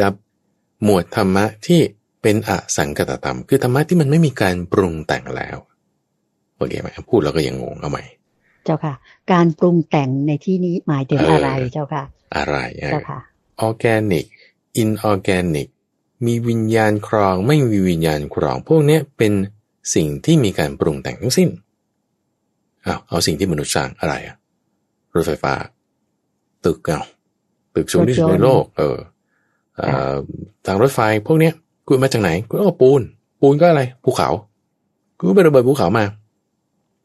[0.00, 0.12] กับ
[0.82, 1.80] หมวดธรรมะที่
[2.22, 5.56] เป็นอสังกตธรรม คือธรรมะที่มันไม่มีการปรุงแต่งแล้ว
[6.56, 8.04] โอเคไหมพูดแล้วก็ยังงงเอาใหม่
[8.64, 8.94] เจ้าค่ะ
[9.32, 12.04] การปรุงแต่งในที่นี้หมายถึงอะไรเจ้าค่ะ
[12.36, 12.56] อะไร
[12.90, 13.20] เจ้าค่ะ
[13.60, 14.26] ออร์แกนิก
[14.76, 15.68] อินออร์แกนิก
[16.26, 19.32] มีวิญญาณครองไม่มีวิญญาณครอง พวกนี้เป็น
[19.94, 21.48] สิ่งที่มีการปรุงแต่งทั้งสิ้น
[22.82, 24.36] เอาเอาสิ่งที่มนุษย์สร้างอะไรอะ
[25.14, 25.54] รถไฟฟ้า
[26.64, 27.00] ตึกเอา
[27.74, 28.96] ตึกสูงที่สุดในโลก เออ
[30.66, 31.54] ทางรถไฟพวกเนี้ย
[31.92, 33.02] คุณมาจากไหน คุณเอาปูน
[33.40, 34.28] ปูนก็อะไร ภูเขา
[35.18, 36.04] คุณไประเบิดภูเขามา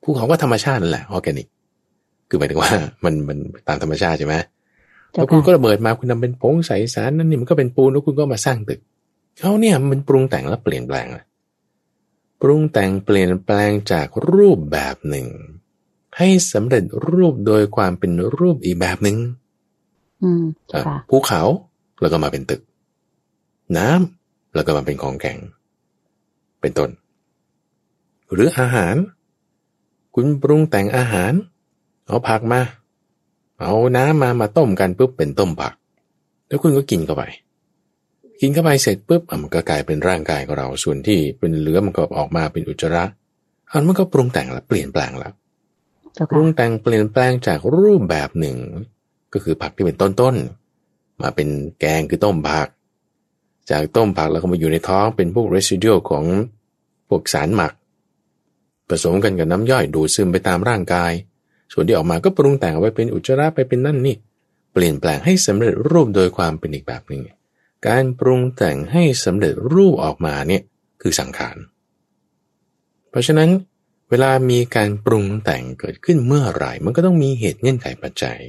[0.04, 1.48] ภูเขาก็ธรรมชาตินั่นแหละออร์แกนิก
[2.30, 2.72] คือหมายถึงว่า
[3.04, 4.36] มันมันตามธรรมชาติใช่ไหม
[5.14, 8.80] แล้วคุณก็ระเบิดมาคุณทาเป็นผงใสสารนั่นนี่มันก็เป็นปูนแล้วคุณก็มาสร้างตึก
[9.40, 11.08] เขาเนี่ยมันปรุงแต่งแล้วเปลี่ยนแปลง
[12.42, 15.28] ปรุงแต่งเปลี่ยนแปลงจากรูปแบบหนึ่ง
[16.18, 19.18] ให้สำเร็จรูปโดยความเป็นรูปอีกแบบหนึ่ง
[21.10, 21.42] ภูเขา
[22.02, 22.62] แล้วก็มาเป็นตึก
[23.78, 25.38] น้ำ แล้วก็มาเป็นของแข็ง
[26.62, 26.90] เป็นต้น
[28.34, 28.96] หรืออาหาร
[30.16, 31.34] คุณปรุงแต่งอาหาร
[32.08, 32.62] เอาผักมา
[33.62, 35.74] เอาน้ำมามาต้มกันปุ๊บเป็นต้มผัก
[36.48, 37.24] แล้วคุณก็กินเข้าไป
[38.42, 43.04] กินเข้าไปเสร็จปุ๊บมันก็กลายเป็นร่างกายของเราส่วนที่เป็นเหลือมันก็ออกมาเป็นอุจจาระ
[43.72, 45.34] อันมันก็ปรุงแต่งแล้วเปลี่ยนแปลงแล้ว
[46.32, 48.58] ปรุงแต่งเปลี่ยนแปลงจากรูปแบบหนึ่ง
[49.34, 51.48] ก็คือผักที่เป็นต้นๆมาเป็น
[51.80, 52.68] แกงคือต้มผัก
[53.72, 56.26] จากต้มผักแล้วก็มาอยู่ในท้องเป็นพวก residual ของ
[57.10, 57.74] พวกสารหมัก
[58.90, 61.12] ผสมกันกับน้ำย่อยดูดซึมไปตามร่างกาย
[61.72, 64.16] ส่วนที่ออกมาก็ปรุงแต่งไว้เป็นอุจจาระไปเป็นนั่นนี่
[64.74, 67.22] เปลี่ยนแปลงให้สำเร็จรูปโดยความเป็นอีกแบบหนึ่ง
[67.88, 70.62] การปรุงแต่งให้สำเร็จรูปออกมาเนี่ย
[71.02, 71.58] คือสังขาร
[73.10, 73.50] เพราะฉะนั้น
[74.10, 78.40] เวลามีการปรุงแต่งเกิดขึ้นเมื่อไหร่มันก็ต้องมีเหตุเงื่อนไขปัจจัย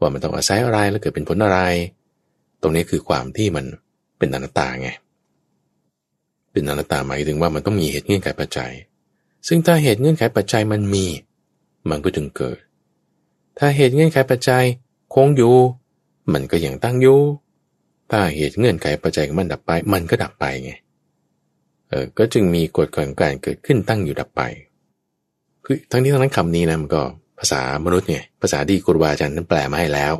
[0.00, 1.58] ว่ามันต้องอาศัยอะไรแล้วเกิดเป็นผลอะไร
[2.62, 3.66] ตรงนี้คือความที่มัน
[4.18, 4.90] เป็นอนัตตาไง
[6.52, 8.72] เป็นอนัตตาหมายถึงว่ามันต้องมีเหตุเงื่อนไขปัจจัย
[9.48, 11.06] ซึ่งถ้าเหตุเงื่อนไขปัจจัยมันมี
[11.90, 12.58] มันก็ถึงเกิด
[13.58, 14.64] ถ้าเหตุเงื่อนไขปัจจัย
[15.14, 15.54] คงอยู่
[16.32, 17.20] มันก็ยังตั้งอยู่
[18.10, 20.72] ถ้าเหตุเงื่อนไขปัจจัยมันดับไป มันก็ดับไปไง
[21.88, 24.42] เออ ก็จึงมีกฎของการเกิดขึ้นตั้งอยู่ดับไป
[25.64, 27.02] คือทั้งนี้ทั้งนั้นคำนี้นะมันก็
[27.38, 30.14] ภาษามนุษย์ไงภาษาที่ครูบาอาจารย์ท่านแปลมาให้แล้ว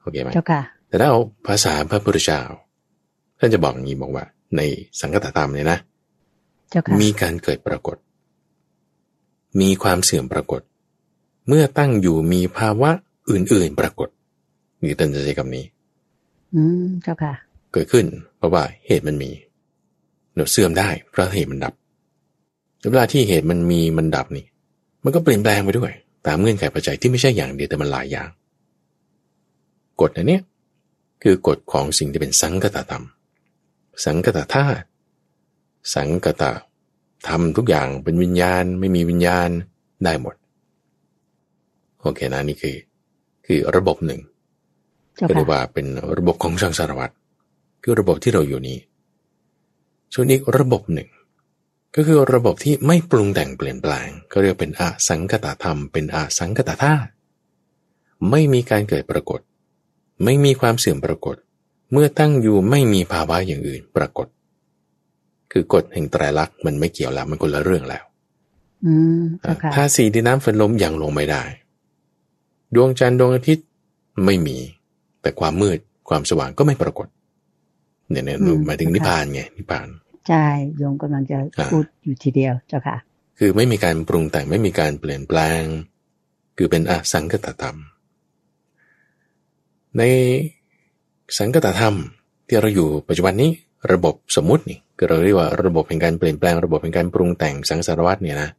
[0.00, 2.40] โอเคไหมเจ้าค่ะแต่ถ้าเอาภาษาพระพุทธเจ้า
[3.44, 4.24] ท่านจะบอกอย่างนี้บอกว่า
[4.56, 4.60] ใน
[5.00, 5.78] สังกัตธรรมเนี่ยนะ
[6.70, 7.96] เจ้าค่ะมีการเกิดปรากฏ
[9.60, 10.60] มีความเสื่อมปรากฏ
[11.48, 12.90] เมื่อตั้งอยู่มีภาวะ
[13.30, 14.08] อื่น ๆปรากฏ
[14.82, 15.64] นี่ท่านจะใช้คำนี้
[16.54, 17.32] อืมเจ้าค่ะ
[17.72, 19.30] เกิดขึ้น เพราะว่าเหตุมันมี
[20.34, 21.74] เดี๋ยวเสื่อมได้ เพราะเหตุมันดับ
[22.78, 24.44] แต่เวลาที่เหตุมันมีมันดับนี่
[25.04, 25.92] มันก็เปลี่ยนแปลงไปด้วย
[26.26, 28.28] ตามเงื่อนไขปัจจัยที่ไม่ใช่อย่างเดียวแต่มันหลายอย่าง
[30.00, 30.42] กฎอันเนี้ย
[31.22, 33.04] คือกฎของสิ่งที่เป็นสังกตธรรม
[34.04, 34.84] สังกตธาตุ
[35.94, 36.52] สังกตะ
[37.28, 39.50] ทำทุกอย่างเป็นวิญญาณไม่มีวิญญาณ
[40.04, 40.34] ได้หมด
[42.02, 42.76] โอเคนะนี่คือ
[43.46, 44.20] คือระบบหนึ่ง
[45.14, 45.86] เจ้าก็เรียกค่ะว่าเป็น
[46.18, 47.14] ระบบของสังสารวัตร
[47.82, 48.78] คือระบบที่เราอยู่นี้
[50.14, 51.08] ส่วนอีกระบบหนึ่ง
[51.96, 57.10] ก็คือระบบที่ไม่ปรุงแต่งเปลี่ยนแปลง ก็เรียกเป็นอสังกตธรรม เป็นอสังกตธาตุ
[58.30, 59.40] ไม่มีการเกิดปรากฏ
[60.24, 61.36] ไม่มีความเสื่อมปรากฏ
[61.94, 64.26] เมื่อตั้งอยู่ไม่มีภาวะอย่างอื่นปรากฏ
[65.52, 68.04] คือกฎแห่งไตรลักษณ์มันไม่เกี่ยวแล้วมันคนละเรื่องแล้ว
[68.86, 71.42] อืมเจ้าค่ะถ้าสีดินน้ำฝนลมยังลงไม่ได้
[72.74, 73.66] ดวงจันทร์ดวงอาทิตย์
[74.24, 74.56] ไม่มี
[75.22, 75.78] แต่ความมืด
[76.08, 77.08] ความสว่างก็ไม่ปรากฏ
[78.10, 79.88] เนี่ยเนี่ยอืมหมายถึงค่ะนิพพานไงนิพพาน
[80.28, 80.46] ใช่
[80.78, 82.96] โยมกำลังจะอ่าพูดอยู่ทีเดียวเจ้าค่ะ
[83.38, 85.62] คือไม่มีการปรุงแต่งไม่มีการเปลี่ยนแปลง
[86.56, 87.78] คือเป็นอสังกตธรรม
[89.98, 90.02] ใน
[91.38, 91.94] สังกตธรรม
[92.46, 93.50] ที่เราอยู่ปัจจุบันนี้
[93.92, 98.50] ระบบสมมุตินี่คือเราเรียกว่าระบบแห่งการเปลี่ยนแปลงระบบแห่งการปรุงแต่งสังสารวัตเนี่ยนะ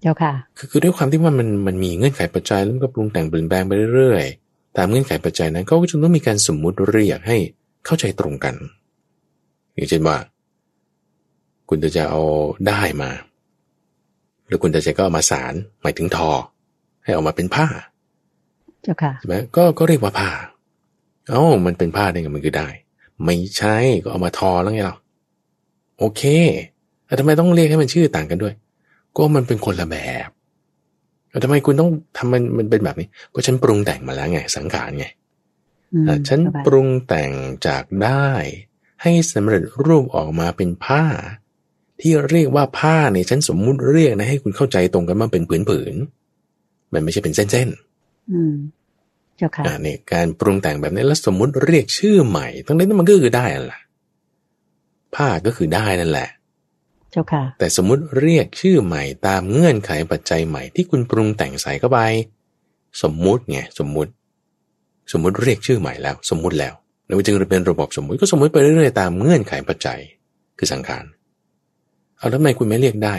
[0.00, 7.36] เจ้าค่ะ คือคือด้วยความที่ว่ามันมันมีเงื่อนไขปัจจัยแล้วมันก็ปรุงแต่งเปลี่ยนแปลงไปเรื่อยๆตามเงื่อนไขปัจจัยนั้นเขาก็จึงต้องมีการสมมุติเรียกให้
[7.86, 8.54] เข้าใจตรงกัน
[9.74, 10.16] อย่างเช่นว่า
[11.68, 12.22] คุณจะเอา
[12.66, 13.10] ได้มา
[14.46, 16.30] หรือคุณจะก็เอามาสารหมายถึงทอ
[17.04, 17.66] ให้ออกมาเป็นผ้า
[18.82, 20.30] เจ้าค่ะใช่ไหมก็ก็เรียกว่าผ้า
[21.28, 22.68] เอ้ามันเป็นผ้าได้ไงมันคือได้
[23.24, 24.96] ไม่ใช่ก็เอามาทอแล้วไงเรา
[25.98, 26.22] โอเค
[27.06, 28.54] แต่ทำไมต้องเรียกให้มันชื่อต่างกันด้วย
[29.16, 30.28] ก็มันเป็นคนละแบบ
[31.30, 35.06] แล้วทำไมคุณต้องทำมันมันเป็นแบบนี้ ก็ฉันปรุงแต่งมาแล้วไง สังขารไง
[35.92, 37.32] อืมอะฉันเจ้าค่ะปรุงแต่ง
[37.66, 38.28] จากได้
[39.02, 41.04] ให้สำเร็จรูปออกมาเป็นผ้า
[42.00, 48.54] ที่เรียกว่าผ้าเนี่ยฉันสมมุติเรียกนะให้คุณเข้าใจตรงกันว่าเป็นผืนๆมันไม่ใช่เป็นเส้นๆอืม
[49.38, 53.80] เจ้าค่ะอ่าเนี่ยการปรุงแต่งแบบนี้แล้วสมมุติเรียกชื่อใหม่ทั้งนี้นมันก็คือได้นั่นแหละ
[55.14, 56.28] ผ้าก็คือได้นั่นแหละ
[57.12, 61.98] เจ้าค่ะ แต่สมมุติเรียกชื่อใหม่ตามเงื่อนไขปัจจัยใหม่ที่คุณปรุงแต่งใส่เข้าไป
[63.02, 64.10] สมมุติไงสมมุติ
[65.12, 66.74] สมมุติเรียกชื่อใหม่แล้ว สมมุติแล้ว
[67.06, 70.00] แล้วมันจึงเป็นระบบสมมุติก็สมมุติไปเรื่อยๆตามเงื่อนไขปัจจัย
[70.58, 71.04] คือสังขาร
[72.16, 73.14] เอาแล้วทำไมคุณไม่เรียกได้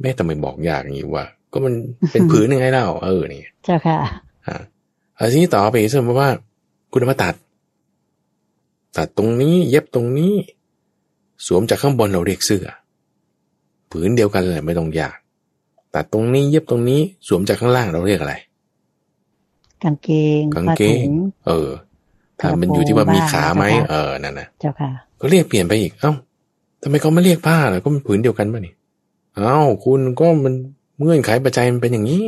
[0.00, 1.74] แม่ทำไมบอกยากอย่างนี้วะก็มัน
[2.12, 3.98] เป็นผืนยังไงเล่าเออนี่เจ้าค่ะ
[5.18, 6.30] อ่าอันนี้ต่อไปสมมติว่า
[6.92, 7.34] คุณเอามาตัด
[8.96, 10.32] ตัดตรงนี้เย็บตรงนี้
[11.46, 12.66] สวมจากข้างบนเราเรียกเสื้อ
[13.90, 15.16] ผืนเดียวกันเลยไม่ต้องยาก
[15.94, 18.34] ตัดตรงนี้เย็บตรงนี้ สวมจากข้างล่างเราเรียกอะไร
[19.82, 20.08] กางเก
[20.40, 21.12] งกางผ้าเกถุงง
[21.46, 21.68] เออ
[22.40, 26.12] ถ้ามันอยู่ที่ว่ามีขาไหมบ้างนะคะเออนั่นนะเจ้าค่ะ ก็เรียกเปลี่ยนไปอีก เอ้า
[26.82, 28.74] ทำไมเขาไม่เรียกผ้าล่ะก็มันผืนเดียวกันป่ะนี่
[29.36, 30.54] เอ้าคุณก็มัน
[31.02, 32.24] เงื่อนไขปัจจัยมันเป็นอย่างนี้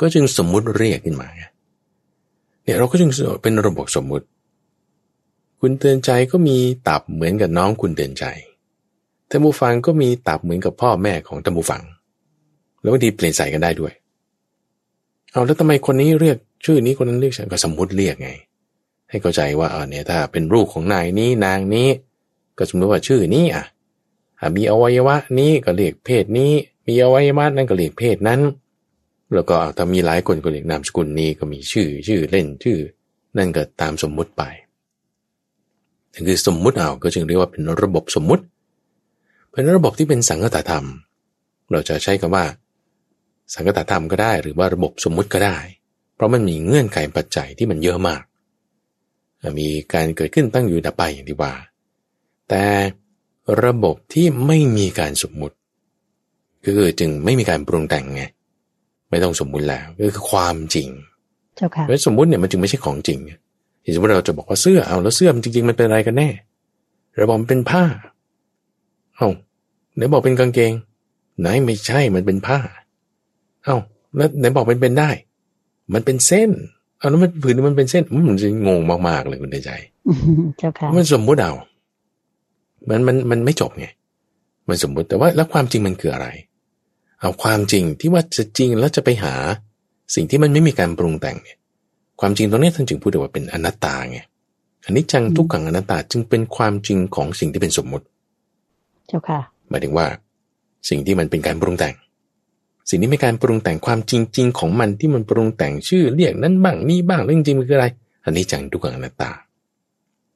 [0.00, 1.42] ก็จึงสมมุติเรียกขึ้นมาไง
[2.62, 3.10] เนี่ยเราก็จึง
[3.42, 4.26] เป็นระบบสมมุติ
[5.60, 6.56] คุณเตือนใจก็มี
[6.88, 8.24] ตับเหมือนกับน้องคุณเตือนใจ
[9.30, 11.82] ท่านผู้ฟังก็มีตับเหมือนกับพ่อแม่ของท่านผู้ฟัง
[12.80, 13.92] แล้วบางทีเปลี่ยนใส่กันได้ด้วย
[15.30, 18.30] เอาแล้วทำไมคนนี้เรียกชื่อนี้คนนั้นเรียกฉันก็สมมุติเรียกไง
[19.10, 21.88] ให้เข้าใจว่าเออเนี่ยถ้าเป็นลูกของนายนี้นางนี้
[22.58, 23.64] ก็สมมติว่าชื่อนี้อะ
[24.40, 26.52] อะมีอวัยวะนี้ก็เรียกเพศนี้
[26.86, 28.40] มีอวัยวะนั้นก็เรียกเพศนั้น
[29.34, 32.78] แล้วก็ถ้ามีหลายคนก็เรียกนามสกุลนี้ก็มีชื่อชื่อเล่นชื่อ
[33.36, 34.42] นั่นก็ตามสมมุติไป
[36.12, 38.44] นั่นคือสมมุติเอาก็จึงเรียกว่าเป็นระบบสมมุติ
[39.52, 40.84] เป็นระบบที่เป็นสังคตธรรม
[41.70, 42.44] เราจะใช้คำว่า
[43.54, 45.58] สังคตธรรมก็ได้ หรือว่าระบบสมมุติก็ได้
[46.14, 48.22] เพราะมันมีเงื่อนไขปัจจัยที่มันเยอะมาก
[49.60, 51.52] มีการเกิดขึ้นตั้งอยู่ดับไปอย่างที่ว่า
[52.48, 52.64] แต่
[53.64, 55.56] ระบบที่ไม่มีการสมมุติ
[56.64, 58.22] ก็คือจึงไม่มีการปรุงแต่งไง
[59.10, 60.88] ไม่ต้องสมมุติแล้วก็คือความจริง
[61.56, 63.18] เจ้าค่ะเพราะสมมุติเนี่ยมันจึงไม่ใช่ของจริง
[63.82, 66.28] อย่างสมมติเราจะบอกว่าเสื้อเอาแล้วเสื้อมันจริง ๆ มันเป็นอะไรกันแน่
[67.16, 67.84] เราบอกมันเป็นผ้า
[69.16, 69.28] เอา
[69.94, 70.72] ไหนบอกเป็นกางเกง
[71.40, 72.58] ไหนไม่ใช่มันเป็นผ้า
[73.64, 73.76] เอา
[74.16, 75.10] แล้วไหนบอกเป็นเป็นได้
[75.94, 76.50] มันเป็นเส้น
[76.98, 79.70] เอาแล้วมันผืนมันเป็นเส้นมันจะงงมากๆเลยคุณใจ
[80.58, 81.52] เจ้าค่ะมันสมมติเอา
[82.88, 83.86] มันมันมันไม่จบไง
[84.68, 86.28] มันสมมติแต่ว่าแล้วความจริงมันคืออะไร
[87.20, 89.34] เอาความจริงที่ว่าจะจริงแล้วจะไปหา
[90.14, 91.58] สิ่งที่มันไม่มีการปรุงแต่งเนี่ย
[92.20, 94.18] ความจริงตรงนี้ท่านจึงพูดว่าเป็นอนัตตาไง
[94.84, 98.04] อันนี้จังทุกขังอนัตตาจึงเป็นความจริงของสิ่งที่เป็นสมมุติ
[99.08, 100.06] เจ้าค่ะหมายถึงว่า
[100.88, 101.94] สิ่งที่มันเป็นการปรุงแต่ง
[102.90, 107.86] สิ่งที่มีการปรุงแต่งความจริง ๆ ของมันที่มันปรุงแต่งชื่อเรียกนั้นบ้างนี่บ้างเรื่องจริงมันคืออะไร
[108.24, 109.30] อันนี้จังทุกขังอนัตตา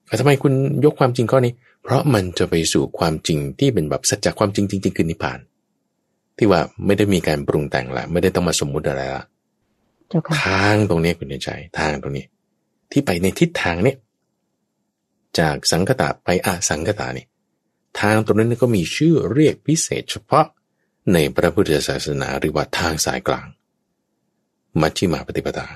[0.07, 0.53] แต่ทำไมคุณ
[0.85, 5.39] ยกความจริงข้อนี้ เพราะมันจะไปสู่ความจริงที่เป็นแบบสัจจะความจริงจริง ๆ คือนิพพาน
[6.41, 9.25] ที่ว่าไม่ได้มีการปรุงแต่งละไม่ได้ต้องมาสมมุติอะไรละ
[10.09, 12.25] เจ้าค่ะทางตรงนี้คุณใจทางตรงนี้
[12.91, 13.97] ที่ไปในทิศทางเนี่ย
[15.39, 17.27] จากสังคตาไปอาสังคตานี่
[18.01, 20.47] ทางตรงนั้นก็มีชื่อเรียกพิเศษเฉพาะ
[21.13, 23.47] ในพระพุทธศาสนาหรือว่าทางสายกลาง
[24.81, 25.67] มัชฌิมาปฏิปทา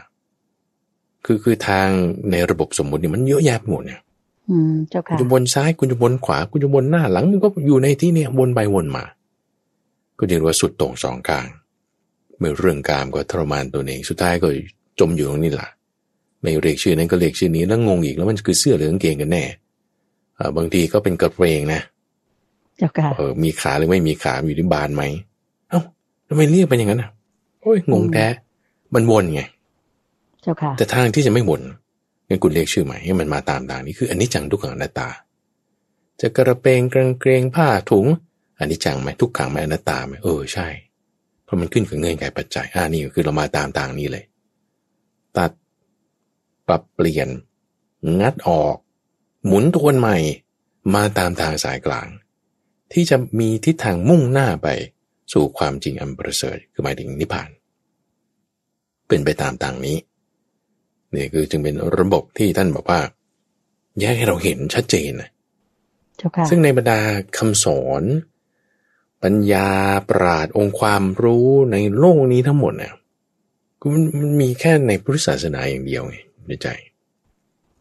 [1.25, 1.89] คือคือทาง
[2.31, 4.01] ในระบบสมมุตินี่มันเยอะแยะไปหมดเนี่ย
[4.51, 9.05] อืมเจ้าคุณค่ะจะวนซ้ายคุณจะวนขวาคุณจะวนหน้าหลังมันก็อยู่ในที่เนี่ยวนไปวนมา
[10.19, 11.47] ก็เรียกว่าสุดโต่งสองกลาง
[12.39, 14.49] เมื่อเรื่องกามก็ทรมานตัวเองสุดท้ายก็
[15.01, 15.69] จมอยู่ตรงนี้แหละ
[16.41, 19.45] ไม่เรียกชื่อนั้นก็เรียกชื่อนี้แล้วงงอีกแล้วมันคือเสื้อหรือกางเกงกันแน่
[20.39, 21.81] อ่าบางทีก็เป็นกระเปรงนะ
[22.79, 25.03] เจ้าค่ะเออมีขาหรือไม่มีขาอยู่ที่บานไหม
[25.71, 25.81] เอ้า
[26.29, 27.11] ทำไมเรียกเป็นอย่างนั้นอะ
[27.61, 28.27] โอ้ยงงแท้
[28.95, 29.43] มันวนไง
[30.43, 31.63] เจ้าค่ะ แต่ทางที่จะไม่วน
[32.29, 35.09] งั้นคุณเรียกชื่อใหม่ให้มันมาตามทางนี้คืออันนี้จังทุกขังอนัตตา
[36.21, 38.07] จะกระเปรงกางเกรงผ้าถุง
[38.59, 40.69] อันนี้จังไหมทุกขังไหมอนัตตาไหมเออใช่
[41.45, 44.25] เพราะมันขึ้นกับเงื่อนไขปัจจัยอ่านี่คือเรามาตามทางนี้เลย
[45.37, 45.51] ตัด
[46.67, 47.29] ปรับเปลี่ยน
[48.21, 48.77] งัดออก
[49.47, 50.17] หมุนทวนใหม่
[50.95, 52.09] มาตามทางสายกลาง
[52.93, 54.69] ที่จะมีทิศทางมุ่งหน้าไป
[55.33, 57.51] สู่ความจริงอันประเสริฐคือหมายถึงนิพพาน
[59.09, 59.97] เป็นไปตามทางนี้
[61.15, 63.01] นี่คือจึงเป็นระบบที่ท่านบอกว่า
[64.01, 65.31] แยกให้เราเห็นชัดเจนนะ
[66.17, 66.99] เจ้าค่ะซึ่งในบรรดา
[67.39, 68.03] คำสอน
[69.25, 69.69] ปัญญา
[70.11, 72.93] ปราดองค์ความรู้ในโลกนี้ทั้งหมดเนี่ย
[73.81, 76.69] คือมันมันมีแค่ในพุทธศาสนาอย่างเดียวไงในใจ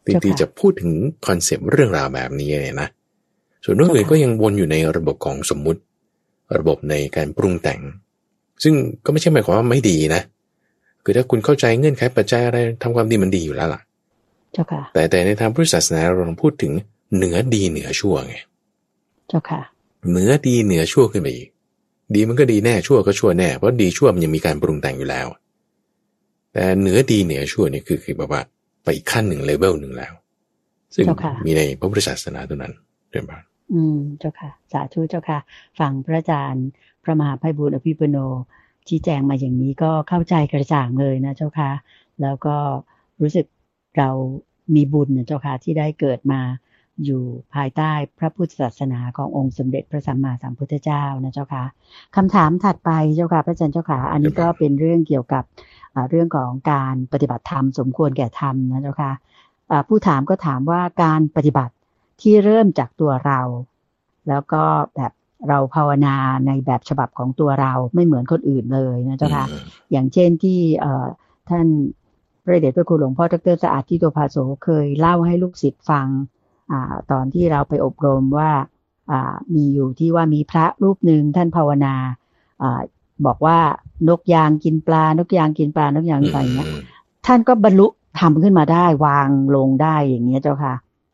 [0.05, 0.91] ที่ที่จะพูดถึง
[1.27, 2.89] concept เรื่องราวแบบนี้เนี่ยนะ
[3.63, 5.81] ส่วนเรื่องอื่นก็ยังวนอยู่ในระบบของสมมุติ
[6.57, 7.81] ระบบในการปรุงแต่ง
[8.63, 8.73] ซึ่ง
[9.05, 10.21] ก็ไม่ใช่หมายความว่าไม่ดีนะ
[11.03, 13.81] คือถ้าคุณเข้าใจเงื่อนไขปัจจัยอะไรทำความดีมันดีอยู่แล้วล่ะ
[14.53, 16.71] เจ้าค่ะแต่แต่ในทางพุทธศาสนาเราพูดถึง
[17.15, 18.35] เหนือดีเหนือชั่วไง
[19.27, 19.61] เจ้าค่ะ
[20.09, 21.49] เหนือดีเหนือชั่วขึ้นไปอีก
[22.15, 25.27] ดีมันก็ดีแน่ชั่วก็ชั่วแน่ เพราะดีชั่วมันยังมีการปรุงแต่งอยู่แล้ว
[26.53, 28.41] แต่เหนือดีเหนือชั่วนี่คือคือแบบว่า
[28.83, 30.13] ไปอีกขั้นหนึ่งเลเวลหนึ่งแล้ว
[30.95, 32.73] ซึ่งเจ้าค่ะมีในพระพุทธศาสนาตัวนั้น
[33.09, 35.39] เรียนบ้างอืมเจ้าค่ะ สาธุเจ้าค่ะ
[35.79, 36.65] ฟังพระอาจารย์
[37.03, 38.17] พระมหาภัยบุญอภิปุโน
[38.87, 41.71] ชี้แจงมาอย่างนี้ก็เข้าใจกระจ่างเลยนะเจ้าค่ะ
[42.21, 42.55] แล้วก็
[43.21, 43.45] รู้สึก
[43.97, 44.09] เรา
[44.75, 46.41] มีบุญนะเจ้าค่ะที่ได้เกิดมา
[47.05, 51.63] อยู่ภายใต้พระพุทธศาสนาขององค์สมเด็จพระสัมมาสัมพุทธเจ้านะเจ้าค่ะ
[52.15, 55.43] คำถามถัดไปเจ้าค่ะพระอาจารย์เจ้าค่ะอันนี้ก็เป็นเรื่องเกี่ยวกับ
[55.93, 59.11] อ่าเรื่องของการปฏิบัติธรรมสมควรแก่ธรรมนะเจ้าค่ะ
[59.71, 61.73] อ่าผู้ถามก็ถามว่าการปฏิบัติ
[62.21, 63.39] ที่เริ่มจากตัวเรา
[64.27, 64.63] แล้วก็
[64.95, 65.11] แบบ
[65.47, 66.15] เราภาวนา
[66.47, 71.07] ในแบบฉบับของตัวเราไม่เหมือนคนอื่นเลยนะเจ้าค่ะอืมอย่างเช่นที่เอ่อ
[71.49, 71.67] ท่าน
[72.43, 76.07] พระเดชพระคุณหลวงพ่อดรสะอาดที่โตภาโสเคยเล่าให้ลูกศิษย์ฟัง
[76.71, 76.79] อา
[77.11, 78.51] ตอนที่เราไปอบรมว่า
[79.11, 81.95] อ่ามีอยู่ที่ว่ามีพระรูปหนึ่งท่านภาวนา
[82.63, 82.81] อา
[83.25, 83.57] บอกว่า
[84.09, 86.69] นกยางกินปลานกยางกินปลานกยางกินปลาอย่างเงี้ย
[87.25, 87.87] ท่านก็บรรลุ
[88.19, 90.73] ทำขึ้นมาได้วางลงได้อย่างเงี้ยเจ้าค่ะ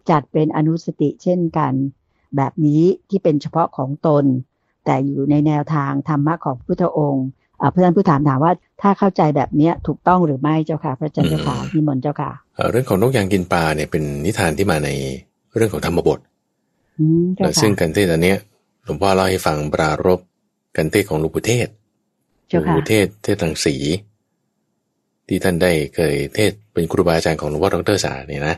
[0.10, 1.74] จัดเป็นอนุสติเช่นกัน
[2.36, 4.26] แบบนี้ที่เป็นเฉพาะของตน
[4.86, 7.28] แต่อยู่ในแนวทางธรรมะของพระพุทธองค์
[7.62, 14.90] อ่าเพื่อนผู้ถามถามว่าถ้าเข้าใจแบบเนี้ยถูกต้องหรือไม่เจ้าค่ะ พระอาจารย์เจ้าค่ะนิมนต์เจ้าค่ะเอ่อเรื่องของนกยางกินปลาเนี่ยเป็นนิทานที่มาใน
[15.60, 16.20] เรื่องของธรรมบท
[17.00, 18.38] อืมเจ้าค่ะซึ่งกันเทศอันเนี้ย
[18.84, 20.20] หลวงพ่อเล่าให้ฟังปรารบ
[20.78, 21.68] กันเทศของหลวงปู่เทศ
[22.50, 23.76] หลเจ้าวงค่ะปู่เทศเทศรังสี
[25.28, 28.56] ที่ท่านได้เคยเทศเป็นครูบาอาจารย์ของหลวงพ่อดรสาเนี่ยนะ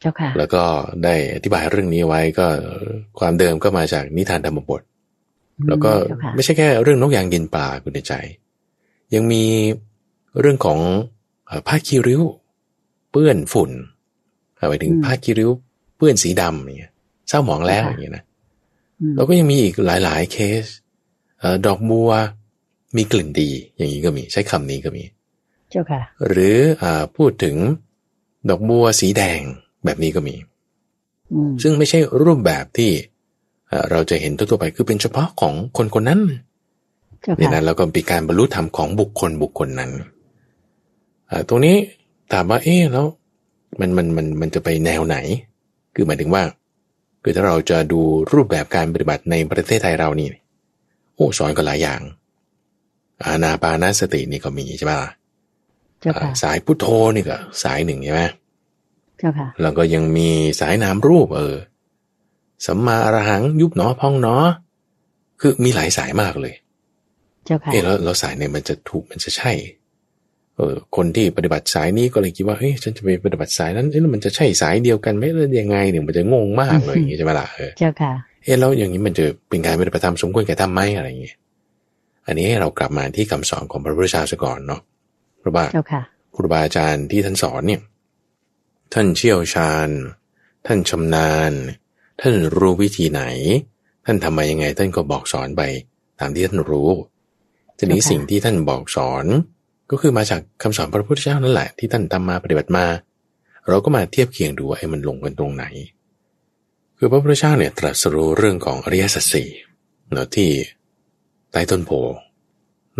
[0.00, 0.62] เจ้าค่ะ แล้วก็
[1.04, 2.46] ได้อธิบายเรื่องนี้ไว้ก็
[3.18, 4.82] ความเดิมก็มาจากนิทานธรรมบท
[5.68, 8.12] แล้วก็เจ้าค่ะไม่ใช่แค่เรื่องนกยางกินปลาคุณใจ
[9.14, 9.44] ยังมี
[10.40, 10.78] เรื่องของ
[11.46, 12.22] เอ่อผ้าคีริ้ว
[13.10, 13.70] เปื้อนฝุ่น
[14.68, 15.50] หมายถึงผ้าคีริ้ว
[15.96, 16.92] เปื้อนสีดำอย่างเงี้ย
[17.28, 18.24] เศร้าหมองแล้วอย่างเงี้ยนะ
[19.00, 20.64] อืมแล้วก็ยังมีอีกหลาย ๆ เคส
[21.40, 22.10] เออดอกบัว
[22.96, 25.04] มีกลิ่นดี อย่างนี้ก็มีใช้คำนี้ก็มี
[25.70, 27.56] เจ้าค่ะ หรืออาพูดถึง
[28.48, 29.40] ดอกบัวสีแดง
[29.84, 30.34] แบบนี้ก็มี
[31.32, 32.90] อืมซึ่งไม่ใช่รูปแบบที่
[33.68, 36.20] เอ่อเราจะเห็นทั่วๆไปคือเป็นเฉพาะของคนคนนั้น
[37.22, 39.90] เจ้าเนี่ยค่ะนะแล้วก็เป็นการบรรลุธรรมของบุคคลบุคคลนั้น
[41.48, 41.76] ตรงนี้
[42.32, 43.06] ถามว่าเอ๊ะแล้ว
[43.80, 45.16] มันมันมันมันจะไปแนวไหน
[45.94, 46.42] คือหมายถึงว่า
[47.22, 48.00] คือถ้าเราจะดู
[48.32, 50.28] รูปแบบการปฏิบัติในประเทศไทยเรานี่
[51.14, 52.00] โอ้สอนก็หลายอย่าง
[53.24, 55.10] อานาปานสตินี่ก็มีใช่ไหมล่ะ
[56.42, 58.22] สายพุทโธนี่ก็สายหนึ่งใช่ไหม
[59.18, 60.28] เจ้าค่ะแล้วก็ยังมี
[60.60, 61.56] สายนามรูป เออ
[62.66, 64.36] สัมมาอรหังยุบหนอพองหนอ
[65.40, 66.54] คือมีหลายสายมากเลย
[67.44, 69.52] เจ้าค่ะเออแล้วแล้วสายเนี่ยมันจะถูกมันจะใช่
[70.56, 78.12] เออคนที่ปฏิบัติสายนี้ก็เลยคิดว่าเฮ้ยฉันจะไปปฏิบัติสายนั้นเอ๊ะมันจะใช่สายเดียวกันไหมหรือยังไงเนี่ยมันจะงงมากเลยอย่างงี้ใช่ไหมล่ะเออเจ้าค่ะ
[78.44, 81.36] เออแล้วอย่างนี้มันจะเป็นการปฏิบัติธรรมสมควรแก่ทำไหมอะไรอย่างเงี้ย
[82.26, 84.80] อันนี้เรากลับมาที่คำสอนของพระพุทธเจ้าซะก่อนเนาะ
[85.38, 85.64] เพราะว่า
[86.34, 87.80] ครูบาอาจารย์ที่ท่านสอนเนี่ย
[88.92, 89.88] ท่านเชี่ยวชาญ
[90.66, 91.52] ท่านชำนาญ
[92.20, 93.22] ท่านรู้วิธีไหน
[94.06, 95.62] ท่านทำมายังไง ท่านก็บอกสอนไป
[96.20, 96.90] ตามที่ท่านรู้
[97.78, 99.26] ทีนี้สิ่งที่ท่านบอกสอน
[99.90, 102.86] ก็คือมาจากคำสอนพระพุทธเจ้านั่นแหละที่ท่านทำมาปฏิบัติมา
[103.68, 105.64] เราก็มาเทียบเคียงดูว่าไอ้มันลงกันตรงไหน
[106.98, 109.48] คือพระพุทธเจ้าเนี่ยตรัสรู้เรื่องของอริยสัจสี่
[110.12, 110.50] เนาะที่
[111.52, 111.90] ใต้ต้นโพ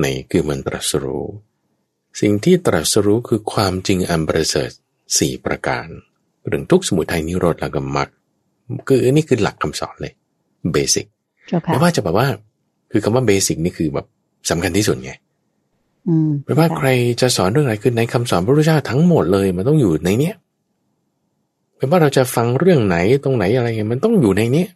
[0.00, 1.26] ในคือมันตรัสรู้
[2.20, 4.70] สิ่งที่ตรัสรู้คือความจริงอันประเสริฐ
[5.18, 5.86] สี่ประการ
[6.46, 8.08] เรื่องทุกสมุทัยนิโรธแล้วก็มรรค
[8.88, 10.12] คืออันนี้คือหลักคำสอนเลย
[10.72, 11.06] เบสิก
[11.66, 12.28] ไม่ว่าจะแบบว่า
[12.90, 14.06] คือคำว่าเบสิกนี่คือแบบ
[14.50, 15.12] สำคัญที่สุดไง
[16.44, 16.88] ไม่ว่าใคร
[17.20, 20.34] จะสอนเรื่องอะไรคือในคำสอนพระพุทธเจ้าทั้งหมดเลย มันต้องอยู่ในเนี้ย
[21.76, 24.68] ไม่ว่าเราจะฟังเรื่องไหนตรงไหนอะไรเงี้ยมันต้องอยู่ในเนี้ย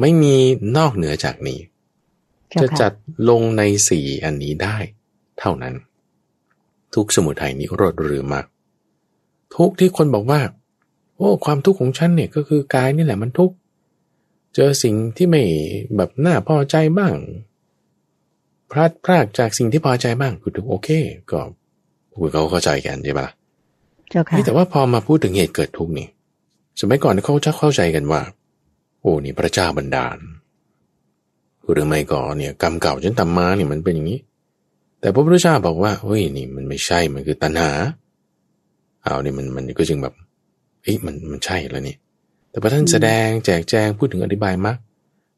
[0.00, 0.34] ไม่มี
[0.76, 1.60] นอกเหนือจากนี้
[2.62, 2.92] จะจัด
[3.28, 4.76] ลงในสี่อันนี้ได้
[5.38, 5.74] เท่านั้น
[6.94, 8.46] ทุกสมุทัยนิโรธหรือมรรค
[9.56, 10.40] ทุกที่คนบอกว่า
[11.16, 13.54] โอ้ความทุกข์ของฉันเนี่ยก็คือกายนี่แหละมันทุกข์
[14.54, 15.42] เจอสิ่งที่ไม่
[15.96, 17.14] แบบน่าพอใจบ้าง
[18.70, 20.88] พลาดพลาดจากสิ่งที่พอใจบ้างคือถูกโอเค
[21.30, 21.40] ก็
[22.14, 23.28] คุยเขาเข้าใจกันใช่ปะ
[24.10, 26.08] เจ้าค่ะแต่ว่าพอมาพูดถึงเหตุเกิดทุกข์นี่
[26.80, 28.20] สมัยก่อนเขาจะเข้าใจกันว่า
[29.00, 30.18] โอ้นี่พระเจ้าบันดาล
[31.72, 34.20] หรือไม่ก็เนี่ยกรรมเก่าฉันทำมาเนี่ยมันเป็นอย่างนี้
[35.00, 37.70] แต่พระพุทธเจ้าบอกว่าเฮ้ยนี่มันไม่ใช่มันคือตัณหา
[39.02, 40.14] เอาเนี่ยมันมันก็จึงแบบ
[40.82, 41.96] เอ้ยมันมันใช่แล้วนี่
[42.50, 44.76] แต่พระท่านแสดงแจกแจงพูดถึงอธิบายมาก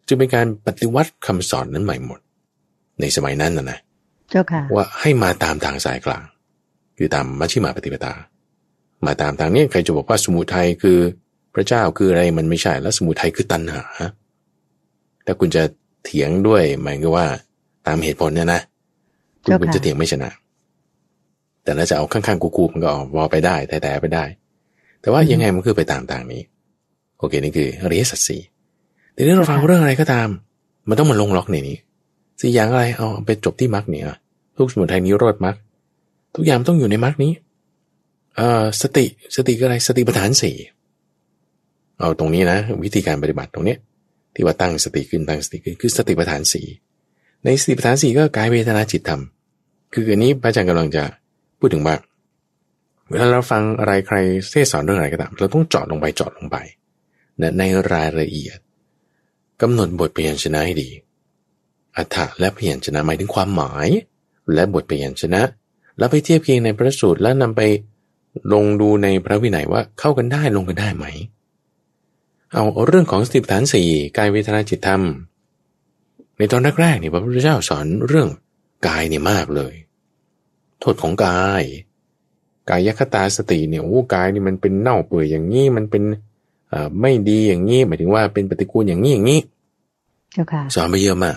[0.07, 2.21] จึงเป็นการปฏิวัติคำสอนนั้นใหม่หมด
[3.01, 3.79] ในสมัยนั้นนะนะ
[4.31, 6.25] เจ้าค่ะ ว่าให้มาตามทางสายกลาง
[6.97, 8.15] คือตามมัชฌิมาปฏิปทา
[9.07, 10.99] มาตามทางนี้ใครจะบอกว่าสมุทัยคือ
[11.55, 13.83] พระเจ้าคืออะไรมันไม่ใช่แล้วสมุทัยคือตัณหา
[15.25, 15.63] แต่คุณจะ
[16.05, 17.27] เถียงด้วยหมายก็ว่า
[17.87, 18.61] ตามเหตุผลเนี่ยนะ
[19.45, 20.31] คุณคุณจะเถียงไม่ชนะ
[21.63, 24.25] แต่ถ้าจะเอาข้างๆกูๆมันก็วอไปได้แต่แต่ไปได้
[25.01, 26.43] แต่ว่ายังไงมันคือไปตามทางนี้
[27.19, 28.41] โอเคนี่คืออริยสัจสี่
[29.17, 30.29] ทีนี้เราฟังเรื่องอะไรก็ตาม
[30.89, 31.79] มันต้องมาลงล็อกในนี้
[32.41, 34.05] สี่อย่างอะไรเอาไปจบที่มรรคเนี่ย
[34.57, 35.57] ทุกสมุทัยนิโรธมรรค
[36.35, 37.33] ทุกอย่างต้องอยู่ในมรรคนี้
[38.37, 40.57] เอ่อสติสติก็อะไรสติปัฏฐานสี่
[41.99, 43.77] เอาตรงนี้นะ วิธีการปฏิบัติตรงนี้
[44.35, 46.67] ที่ว่าตั้งสติขึ้นตั้งสติขึ้นคือสติปัฏฐานสี่
[47.45, 49.23] ในสติปัฏฐานสี่ก็กายเวทนาจิตธรรม
[49.93, 51.03] คืออันนี้พระอาจารย์กำลังจะ
[51.59, 51.97] พูดถึงว่า
[53.11, 54.17] เวลาเราฟังอะไรใคร
[54.51, 56.57] เทศสอนเรื่องอะไรก็ตาม เราต้องเจาะลงไปเจาะลงไป
[57.59, 57.63] ใน
[57.93, 58.59] รายละเอียด
[59.63, 60.89] กำหนดบทเปลี่ยนชนะให้ดี
[61.99, 63.89] อัฏฐะและเปลี่ยนชนะหมายถึงความหมาย
[64.55, 65.43] และบทเปลี่ยนชนะ
[65.99, 67.63] แล้วไปเทียบเคียงในพระสูตรแล้วนำไป
[68.53, 71.07] ลงดูในพระวินัยว่าเข้ากันได้ลงกันได้ไหม
[72.53, 75.03] เอาเรื่องของสติปัฏฐานสี่กายเวทนาจิตธรรม
[76.39, 78.29] ในตอนแรกๆนี่พระพุทธเจ้าสอนเรื่อง
[78.87, 79.75] กายเนี่ยมากเลย
[80.81, 81.63] โทษของกาย
[82.71, 86.03] กายยคตาสติเนี่ยโอ้กายนี่มันเป็นเน่าเปื่อยอย่างนี้มันเป็น
[87.01, 89.41] ไม่ดีอย่างนี้หมายถึงว่าเป็นปฏิกูลอย่างนี้อย่างนี้
[90.75, 91.37] สอนไปเยอะมาก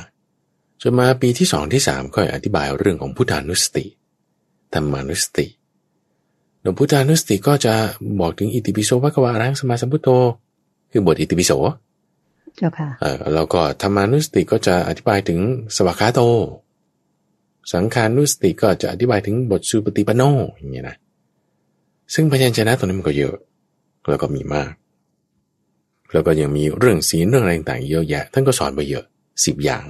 [0.82, 3.86] จนมาปีที่สองที่สามค่อยอธิบายเรื่องของพุทธานุสติ
[4.74, 5.48] ธรรมานุสติ
[6.62, 7.74] หลวงพุทธานุสติก็จะ
[8.20, 10.10] บอกถึงอิติปิโสภควารังสมาสัมพุทโธ
[10.92, 11.52] คือบทอิติปิโส
[12.58, 12.90] เจ้าค่ะ
[13.34, 15.40] แล้วก็ธรรมานุสติก็จะอธิบายถึง
[15.76, 16.20] สวัคาโต
[17.74, 20.22] สังขานุสติก็จะอธิบายถึงบทสุปฏิปโน
[20.58, 20.96] อย่างเงี้ยนะ
[22.14, 23.36] ซึ่งพยัญชนะตัวนี้มันก็เยอะ
[24.10, 24.72] แล้วก็มีมาก
[26.14, 29.06] แล้วก็ยังมีเรื่องศีลเรื่องอะไรต่างๆเยอะแยะ ท่านก็สอนไปเยอะ
[29.46, 29.84] สิบอย่าง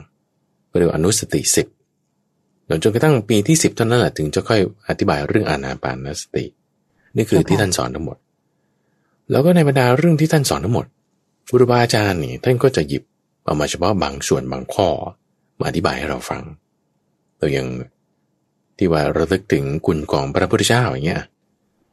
[0.80, 1.68] เรียกอนุสติสิบ
[2.84, 4.60] จนกระทั่งปีที่สิบเท่านั้นแหละถึงจะค่อย
[4.90, 6.44] อธิบายเรื่องอานาปานสติ
[7.16, 8.18] นี่คือที่ท่านสอนทั้งหมด
[9.32, 10.86] แล้วก็ในบรรดาเรื่องที่ท่านสอนทั้งหมด
[11.50, 13.04] ครูบาอาจารย์นี่ท่านก็จะหยิบ
[13.46, 14.88] เอามาเฉพาะบางส่วนบางข้อ
[15.60, 16.42] มาอธิบายให้เราฟัง
[17.40, 17.68] ตัวอย่าง
[18.78, 21.24] ที่ว่าระลึกถึงคุณของพระพุทธเจ้าอย่างเงี้ย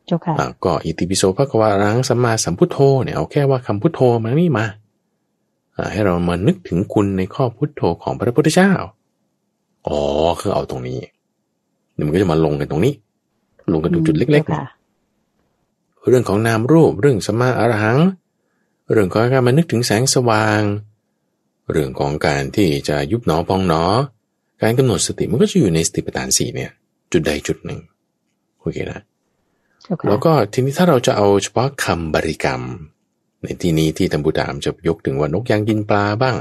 [0.06, 4.66] เจ้าค่ะก็อิติปิโสพระกวารังสัมมาสัมพุทโธเนี่ยเอาแค่ว่าคำพุทโธมานี่มา
[5.92, 8.72] ให้เรามานึกถึงคุณในข้อพุทโธของพระพุทธเจ้า
[9.88, 10.00] อ๋อ
[10.40, 10.98] คือเอาตรงนี้
[11.94, 12.94] เดี๋ยวมันก็จะมาลงกันตรงนี้
[13.72, 14.64] ลงกันตรงจุดเล็กๆค่ะ
[16.08, 17.98] เรื่องของนามรูปเรื่องสมาอรหัง
[18.92, 20.62] เรื่องของการมานึกถึงแสงสว่าง
[21.70, 23.82] เรื่องของการที่จะยุบหนอพองหนอ
[24.62, 26.70] การกำหนดสติมันก็จะอยู่ในสติปัฏฐานสี่เนี่ย
[27.12, 27.80] จุดใดจุดหนึ่ง
[28.60, 29.00] โอเคนะ
[29.82, 32.62] เจ้าค่ะแล้วก็ทีนี้ถ้าเราจะเอาเฉพาะคำบริกรรม
[33.42, 36.36] ในที่นี้ที่ธรรมบุตรามจะยกถึงว่านกยางกินปลาบ้าง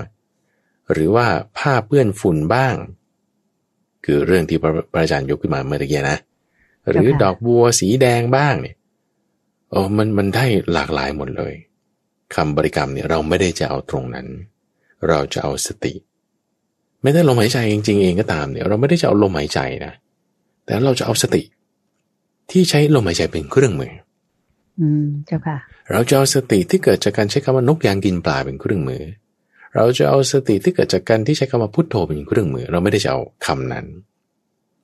[0.91, 1.27] หรือว่า
[1.57, 2.75] ผ้าเปื้อนฝุ่นบ้าง
[4.05, 6.17] คือเรื่องที่พระพระอาจารย์ยกขึ้นมาเมื่อตะกี้นะ
[6.89, 8.75] หรือดอกบัวสีแดงบ้างเนี่ย
[9.71, 11.53] โอ้มันมันได้หลากหลายหมดเลย
[12.35, 14.27] คำบริกรรมเนี่ยเราไม่ได้จะเอาตรงนั้น
[15.07, 15.93] เราจะเอาสติ
[17.01, 19.93] ไม่ได้ลมหายใจจริงๆเองก็ตามเนี่ย เราไม่ได้จะเอาลมหายใจนะ
[20.65, 21.43] แต่เราจะเอาสติ
[22.51, 23.91] ที่ใช้ลมหายใจเป็นเครื่องมือ
[24.79, 25.57] อืมเจ้าค่ะ
[25.91, 29.03] เราจะเอาสติที่เกิดจากการใช้คำว่านกยางกินปลาเป็นเครื่องมือ
[29.75, 33.85] เราจะเอาสติที่เกิดจากการที่ใช้คำว่าพุทโธเป็นเครื่องมือ เราไม่ได้จะเอาคำนั้น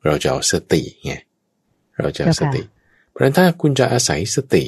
[0.06, 1.14] เราจะเอาสติไง
[2.00, 2.62] เราจะเอาสติ
[3.10, 4.64] เพราะฉะนั้นถ้าคุณจะอาศัยสติ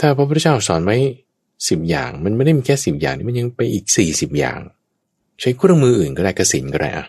[0.00, 0.96] ถ้าพระพุทธเจ้าสอนไว้
[1.68, 4.58] สิบอย่าง มันไม่ได้มีแค่สิบอย่างนี่มันยังไปอีกสี่สิบอย่าง
[5.40, 7.06] ใช้เครื่องมืออื่นก็ได้กสินก็ได้อะ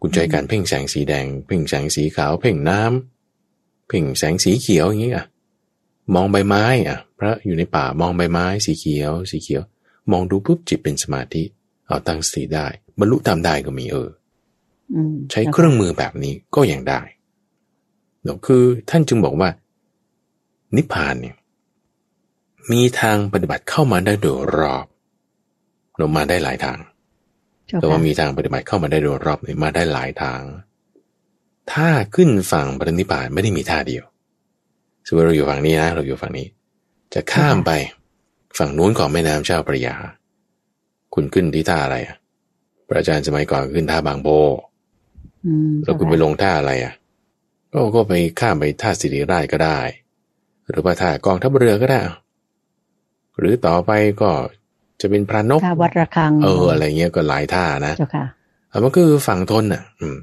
[0.00, 5.26] คุณใช้การเพ่งแสงสีแดง เพ่งแสงสีขาว เพ่งน้ำเพ่งแสงสีเขียวอย่างนี้อะ
[6.14, 9.62] มองใบไม้อะ พระอยู่ในป่ามองใบไม้สีเขียว สีเขียว
[10.10, 11.42] มองดูปุ๊บจิตเป็นสมาธิ
[11.86, 12.66] เอาตั้งสติได้
[12.98, 14.08] บรรลุตามได้ก็มีเออ
[14.94, 17.00] อืมใช้เครื่องมือแบบนี้ก็ยังได้
[18.22, 19.48] เนอะคือท่านจึงบอกว่า
[20.76, 21.36] นิพพานเนี่ย
[22.72, 24.86] มีทางปฏิบัติเข้ามาได้โดยรอบ
[25.96, 26.78] เรามาได้หลายทาง
[27.66, 30.42] เจ้าแต่ว่าค่ะมีทางปฏิบัติเข้ามาได้โดยรอบเนี่ยมาได้หลายทาง
[31.72, 34.04] ถ้าขึ้นฝั่งปรินิพพานไม่ได้มีท่าเดียว
[35.06, 36.46] สมมติเราอยู่ฝั่งนี้นะ เราอยู่ฝั่งนี้
[37.14, 37.70] จะข้ามไป
[38.58, 39.94] ฝั่งนู้นของแม่น้ำเจ้าพระยา
[41.14, 42.16] คุณขึ้นที่ท่าอะไรอะ
[42.88, 44.28] พระอาจารย์สมัยก่อนขึ้นท่าบางโบ
[45.44, 46.94] อืมแล้วคุณไปลงท่าอะไรอะ
[47.72, 49.78] ก็ก็ไปข้ามไปท่าสิริราชก็ได้
[50.70, 52.00] หรือว่าท่ากองทัพเรือก็ได้
[53.38, 53.90] หรือต่อไป
[54.22, 54.30] ก็
[55.00, 58.24] จะเป็นพระนกท่าวัดระฆัง เอออะไรเงี้ยก็หลายท่านะเจ้าค่ะ
[58.70, 60.16] อะมันก็คือฝั่งทนอะ อืม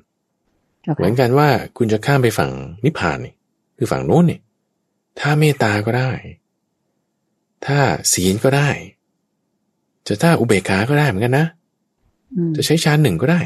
[0.84, 2.52] เจ้าเหมืค่ะอนกันว่าคุณจะข้ามไปฝั่ง
[2.86, 3.34] นิพพานนี่
[3.78, 4.40] คือฝั่งโน้นนี่
[5.20, 6.12] ถ้าเมตตาก็ได้
[7.66, 7.80] ถ้า
[8.14, 8.70] ศีลก็ได้
[10.08, 11.48] จะถ้าอุเบกขาก็ได้เหมือนกันนะ
[12.34, 13.42] อืมจะใช้ฌานหนึ่งก็ได้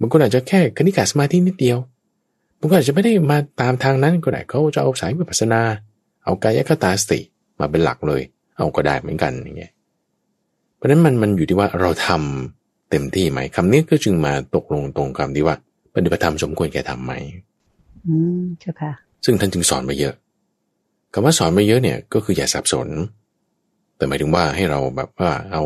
[0.00, 1.78] บางคนอาจจะแค่คณิกาสมาธินิดเดียว
[2.58, 5.60] บางคนอาจจะไม่ได้มาตามทางนั้นก็ได้เขาจะเอาสายวิปัสสนา
[6.24, 7.20] เอากายคตาสติ
[7.58, 8.22] มาเป็นหลักเลย
[8.56, 9.72] เอาก็ได้เหมือนกันอย่างเงี้ย
[10.76, 15.56] เพราะฉะนั้นมันมันอยู่ที่ว่าเราทำเต็มที่ไหมคำนี้ก็จึงมาตกลงตรงคำที่ว่า
[15.94, 17.12] ปฏิบัติธรรมสมควรแก่ทำไหม
[18.06, 18.92] อืมเจ้าค่ะ
[19.24, 20.14] ซึ่งท่านจึงสอนมาเยอะ
[21.12, 22.88] คำว่าสอนมาเยอะเนี่ยก็คืออย่าสับสน
[23.96, 25.62] แต่หมายถึงว่าให้เราแบบว่าเอา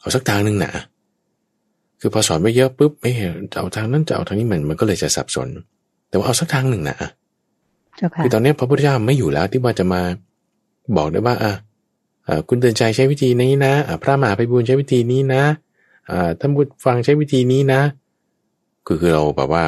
[0.00, 0.72] เอาสักทางหนึ่งนะ
[2.00, 3.12] คือพอสอนไปเยอะปุ๊บไม่
[3.52, 5.48] จะเอาทางนั้นจะเอาทางนี้มันมันก็เลยจะสับสน
[6.08, 6.96] แต่ว่าเอาสักทางหนึ่งนะ
[7.96, 10.00] เจ้าค่ะคือตอนนี้พระพุทธเจ้าไม่อยู่แล้วที่ว่าจะมา
[10.96, 11.52] บอกได้ว่าอะ
[12.26, 15.42] อ่าคุณเตือนใจใช้วิธีนี้นะอะพระมหาไปบุญใช้วิธีนี้นะ
[16.10, 17.80] อ่าท่านผู้ฟังใช้วิธีนี้นะ
[18.86, 19.64] คือคือเราแบบว่า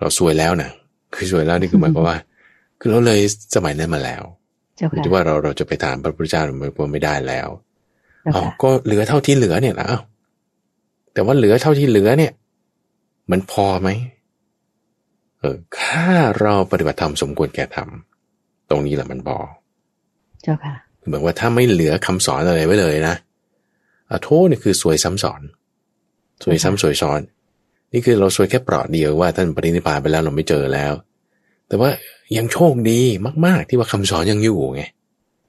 [0.00, 0.70] เราซวยแล้วนะ
[1.14, 2.16] คือซวยแล้วนี่คือหมายความว่า
[2.86, 3.20] คือเราเลย
[3.56, 4.22] สมัยนั้นมาแล้ว
[4.76, 7.48] เจ้าอยู่ค่ะที่ว่าเราเราจะไปถามพระพุทธเจ้าหรือไม่ไม่ได้แล้ว
[8.22, 10.02] เจ้าอ๋อค่ะก็เหลือเท่าที่เหลือเนี่ยนะอ้าว
[11.14, 12.32] แต่ว่าเหลือเท่าที่เหลือเนี่ย
[13.30, 13.88] มันพอไหม
[15.40, 16.06] เออถ้า
[16.40, 17.88] เราปฏิบัติธรรมสมควรแก่ธรรม
[18.70, 19.38] ตรงนี้แหละมันพอ
[20.42, 23.14] เจ้าค่ะคือเหมือนว่าถ้าไม่เหลือคำสอนอะไรไว้เลยนะ
[24.10, 25.42] อะโทษนี่คือสวยซ้ำสอน
[26.44, 27.20] สวยซ้ำสวยซ้อน
[27.92, 30.92] นี่คือเราสวยแค่เปราะเดียวว่าท่านปรินิพพานไปแล้วเราไม่เจอแล้ว
[31.74, 31.92] แต่ว่า
[32.36, 33.00] ยังโชคดี
[33.46, 34.82] มาก ๆ ที่ว่าคำสอนยังอยู่ไง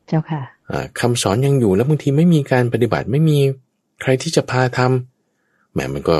[0.08, 3.38] เจ้าค่ะอ่าคำสอนยังอยู่แล้วบางทีไม่มีการปฏิบัติไม่มี
[4.02, 6.18] ใครที่จะพาทำแหมมันก็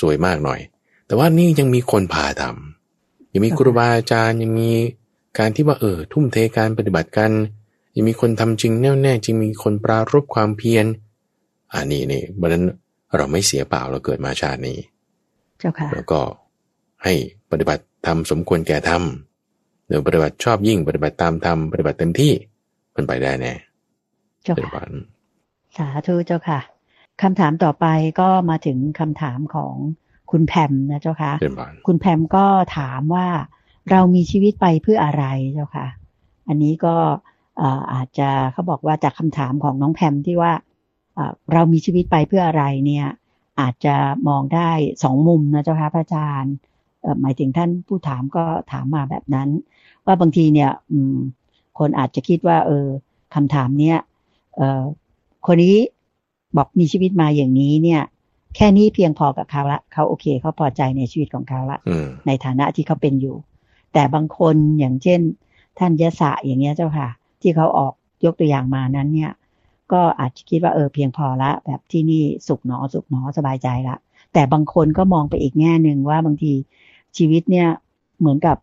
[0.00, 0.60] สวยมากหน่อย
[1.06, 4.70] แต่ว่านี่ยังมีคนพาทำยังมีครูบาอาจารย์ยังมี
[5.38, 7.30] การที่ว่าเออทุ่มเทการปฏิบัติกัน
[7.96, 10.86] ยังมีคนทำจริงแน่วแน่จริงมีคนปรารบความเพียร
[11.72, 12.64] อ่านี่นี่เพราะฉะนั้น
[13.16, 14.78] เราไม่เสียเปล่าเราเกิดมาชาตินี้
[15.58, 16.20] เจ้าค่ะ แล้วก็
[17.04, 17.12] ให้
[17.50, 19.25] ปฏิบัติทำสมควรแก่ทำ
[19.88, 22.32] เดี๋ยวปฏิบัติชอบยิ่งปฏิบัติตามธรรมปฏิบัติเต็มที่
[22.94, 23.52] มันไปได้แน่
[24.42, 24.92] เจ้าเป็นค่ะวัน
[25.76, 26.60] สาธุเจ้าค่ะ
[27.22, 27.86] คำถามต่อไป
[28.20, 29.74] ก็มาถึงคำถามของ
[30.30, 32.46] คุณแพมนะเจ้าค่ะเป็นวันคุณแพมก็
[32.78, 33.28] ถามว่า
[33.90, 35.86] เรามีชีวิตไปเพื่ออะไรเจ้าค่ะ
[36.48, 36.96] อันนี้ก็
[37.58, 40.52] เอ่ออาจจะเขาบอกว่าจากคำถามของน้องแพมที่ว่า
[41.14, 43.06] เอ่อเรามีชีวิตไปเพื่ออะไรเนี่ย
[43.60, 43.96] อาจจะ
[44.28, 44.70] มองได้
[45.04, 46.54] สองมุมนะเจ้าค่ะพระอาจารย์
[47.02, 49.48] เอ่อหมายถึงท่านผู้ถามก็ถามมาแบบนั้น
[50.06, 51.16] ว่าบางทีเนี่ย อืม
[51.78, 52.86] คนอาจจะคิดว่า เออ
[53.34, 53.98] คำถามเนี้ย
[54.56, 54.82] เอ่อ
[55.46, 55.76] คนนี้
[56.56, 58.02] บอกมีชีวิตมาอย่างนี้เนี่ย
[58.56, 63.36] แค่นี้เพียงพอกับเขาละเขาโอเคเขาพอใจในชีวิตของเขาละอืมในฐานะที่เขาเป็นอยู่
[63.92, 65.20] แต่บางคนอย่างเช่น
[65.78, 67.08] ท่านยะสะอย่างเงี้ยเจ้าค่ะ
[67.42, 67.92] ที่เขาออก
[68.24, 69.32] ยกตัวอย่างมานั้นเนี่ย
[69.92, 73.96] ก็อาจจะคิดว่าเออเพียงพอละ แบบที่นี่สุขหนอสุขหนอสบายใจละ
[74.32, 76.52] แต่บางคนก็มองไปอีกแง่หนึ่งว่าบางที
[77.16, 77.68] ชีวิตเนี่ย
[78.18, 78.56] เหมือนกับ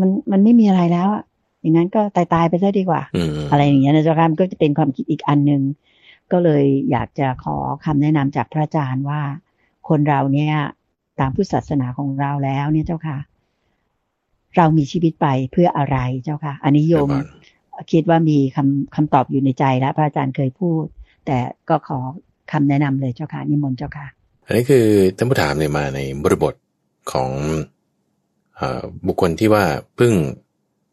[0.00, 1.22] มันมันไม่มีอะไรแล้วอะ
[1.60, 5.62] อย่างนั้นก็ตายตายไปซะดีกว่าอืมอะไรอย่างเงี้ยนะเจ้าค่ะมันก็จะเป็นความคิดอีกอันหนึ่ง
[6.32, 9.20] ก็เลยอยากจะขอคำแนะนำจากพระอาจารย์ว่า
[9.88, 10.54] คนเราเนี่ย
[11.20, 13.18] ตามพุทธศาสนาของเราแล้วเนี่ยเจ้าค่ะ
[14.56, 17.08] เรามีชีวิตไปเพื่ออะไรเจ้าค่ะ อันนี้โยม
[17.92, 20.84] คิดว่ามีคำคำตอบอยู่ในใจแล้ว พระอาจารย์เคยพูด
[21.26, 21.98] แต่ก็ขอ
[22.52, 24.06] คำแนะนำเลยเจ้าค่ะนิมนต์เจ้าค่ะ
[24.46, 24.84] อันนี้คือ
[25.16, 26.54] ท่านผู้ถามเนี่ยมาในบริบท
[27.12, 27.77] ของเออ
[29.06, 29.64] บุคคลที่ว่า
[29.96, 30.12] เพิ่ง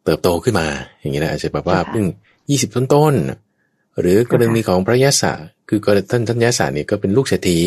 [0.04, 0.66] เติบโตขึ้นมา
[1.00, 2.04] อย่างนี้นะอาจจะแบบว่าค่ะเพิ่ง
[2.50, 5.32] ยี่สิบต้นๆหรือกรณีของพระยศะ
[5.68, 7.58] คือกรณีท่านท่านยศะเนี่ยก็เป็นลูกเศรษฐี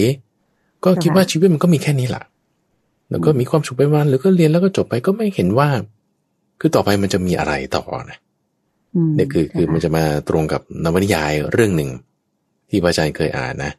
[0.85, 2.23] ก็คิดว่าชีวิตมันก็มีแค่นี้แหละ
[3.09, 5.69] แล้วก็มีความสุขไปวันหรือก็เรียนแล้วก็จบไปก็ไม่เห็นว่า
[6.59, 8.17] คือต่อไปมันจะมีอะไรต่อนะ
[8.95, 11.89] อืมเนี่ยคือคือมันจะมาตรงกับนวนิยายเรื่องหนึ่ง
[12.69, 13.71] ที่พระอาจารย์เคยอ่านนะ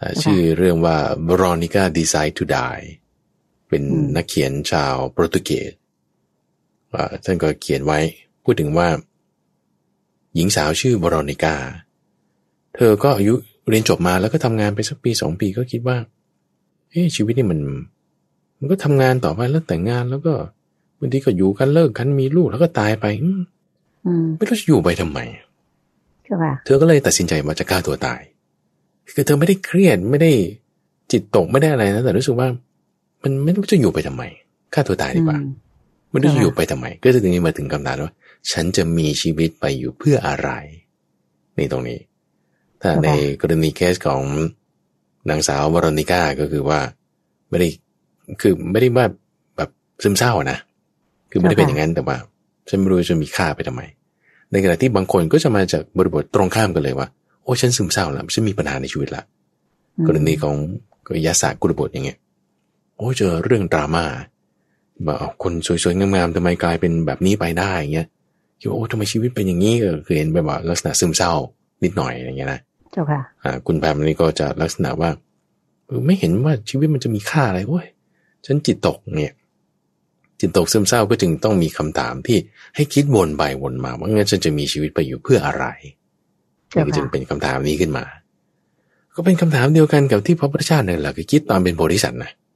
[0.00, 0.96] อ่าชื่อเรื่องว่า
[1.28, 2.84] Veronica Decide to Die
[3.68, 3.82] เป็น
[4.16, 5.72] นักเขียนชาวโปรตุเกส
[6.94, 7.98] อ่าท่านก็เขียนไว้
[8.44, 8.88] พูดถึงว่า
[10.34, 11.54] หญิงสาวชื่อ Veronica
[12.74, 13.34] เธอก็อายุ
[13.68, 15.96] เรียนจบมาแล้วก็ทำงานไปสักปีสองปีก็คิดว่า
[16.90, 17.60] เฮ้ชีวิตนี่มัน
[18.58, 20.34] มันก็ทำงานต่อไปแล้วแต่งงานแล้วก็
[20.98, 23.40] บางทีก็อยู่กันเลิกกันมีลูกแล้วก็ตายไปอืม
[24.06, 25.18] อืมไม่รู้จะอยู่ไปทำไม
[26.24, 28.20] เจ้าค่ะเธอก็เลยตัดสินใจมาจะฆ่าตัวตาย
[29.14, 30.32] คือเธอไม่ได้เครียดไม่ได้
[31.12, 32.48] จิตตกไม่ได้อะไรนะแต่รู้สึกว่า
[33.22, 34.22] มันไม่รู้จะอยู่ไปทำไม
[34.74, 35.50] ฆ่าตัวตายดีกว่าอืม
[36.10, 38.12] ไม่รู้จะค่ะอยู่ไปทำไม ก็จะถึงนี้มาถึงคำถามว่า
[38.52, 40.50] ฉันจะมีชีวิตไปอยู่เพื่ออะไร
[41.58, 41.98] นี่ตรงนี้
[42.80, 43.08] ถ้าค่ะใน
[43.40, 44.22] กรณีเคสของ
[45.30, 46.80] นางสาววรนิก้าก็คือว่า
[47.50, 47.68] ไม่ได้
[48.40, 49.06] คือไม่ได้ว่า
[49.56, 49.70] แบบ
[50.02, 50.58] ซึมเศร้าอะนะ
[51.30, 52.16] คือไม่ได้เป็นอย่างนั้นแต่ว่า
[52.68, 53.82] ฉันไม่รู้จะมีค่าไปทำไม
[54.50, 57.08] ในขณะที่บางคนก็จะมาจากบริบทตรงข้ามกันเลยว่า
[57.42, 59.22] โอ้ฉันซึมเศร้าแล้วฉันมีปัญหาในชีวิตละ
[59.96, 60.54] อืมกรณีของ
[61.26, 62.18] ยาศาสตร์กุลบทอย่างเงี้ย
[62.98, 64.04] โอ้เจอเรื่องดราม่า
[65.04, 68.08] แบบเอาคนสวยๆงามๆทำไมกลายเป็นแบบนี้ไปได้อย่างเงี้ย
[68.60, 71.32] คิดว่าโอ้ทำไมชีวิตเป็นอย่างนี้ก็คือเห็นแบบว่าลักษณะซึมเศร้า
[71.84, 72.60] นิดหน่อยอย่างเงี้ยนะ
[72.92, 75.10] เจ้าค่ะอ่าคุณแพมนี่ก็จะลักษณะว่า
[75.86, 77.86] เออไม่เห็นว่าชีวิตมันจะมีค่าอะไรโอ้ย
[78.46, 79.32] ฉันจิตตกเนี่ย
[80.40, 82.38] จิตตกซึมเศร้าก็จึงต้องมีคำถามที่
[82.74, 85.66] ให้คิดวนไปวนมาว่างั้นฉันจะมีชีวิตไปอยู่เพื่ออะไร
[86.68, 88.04] เจ้านี่ก็จึงค่ะเป็นคำถามนี้ขึ้นมา
[89.14, 92.47] ก็เป็นคำถามเดียวกันกับที่พระพุทธเจ้าเนี่ยแหละคือคิดตอนเป็นโพธิสัตว์นะอืม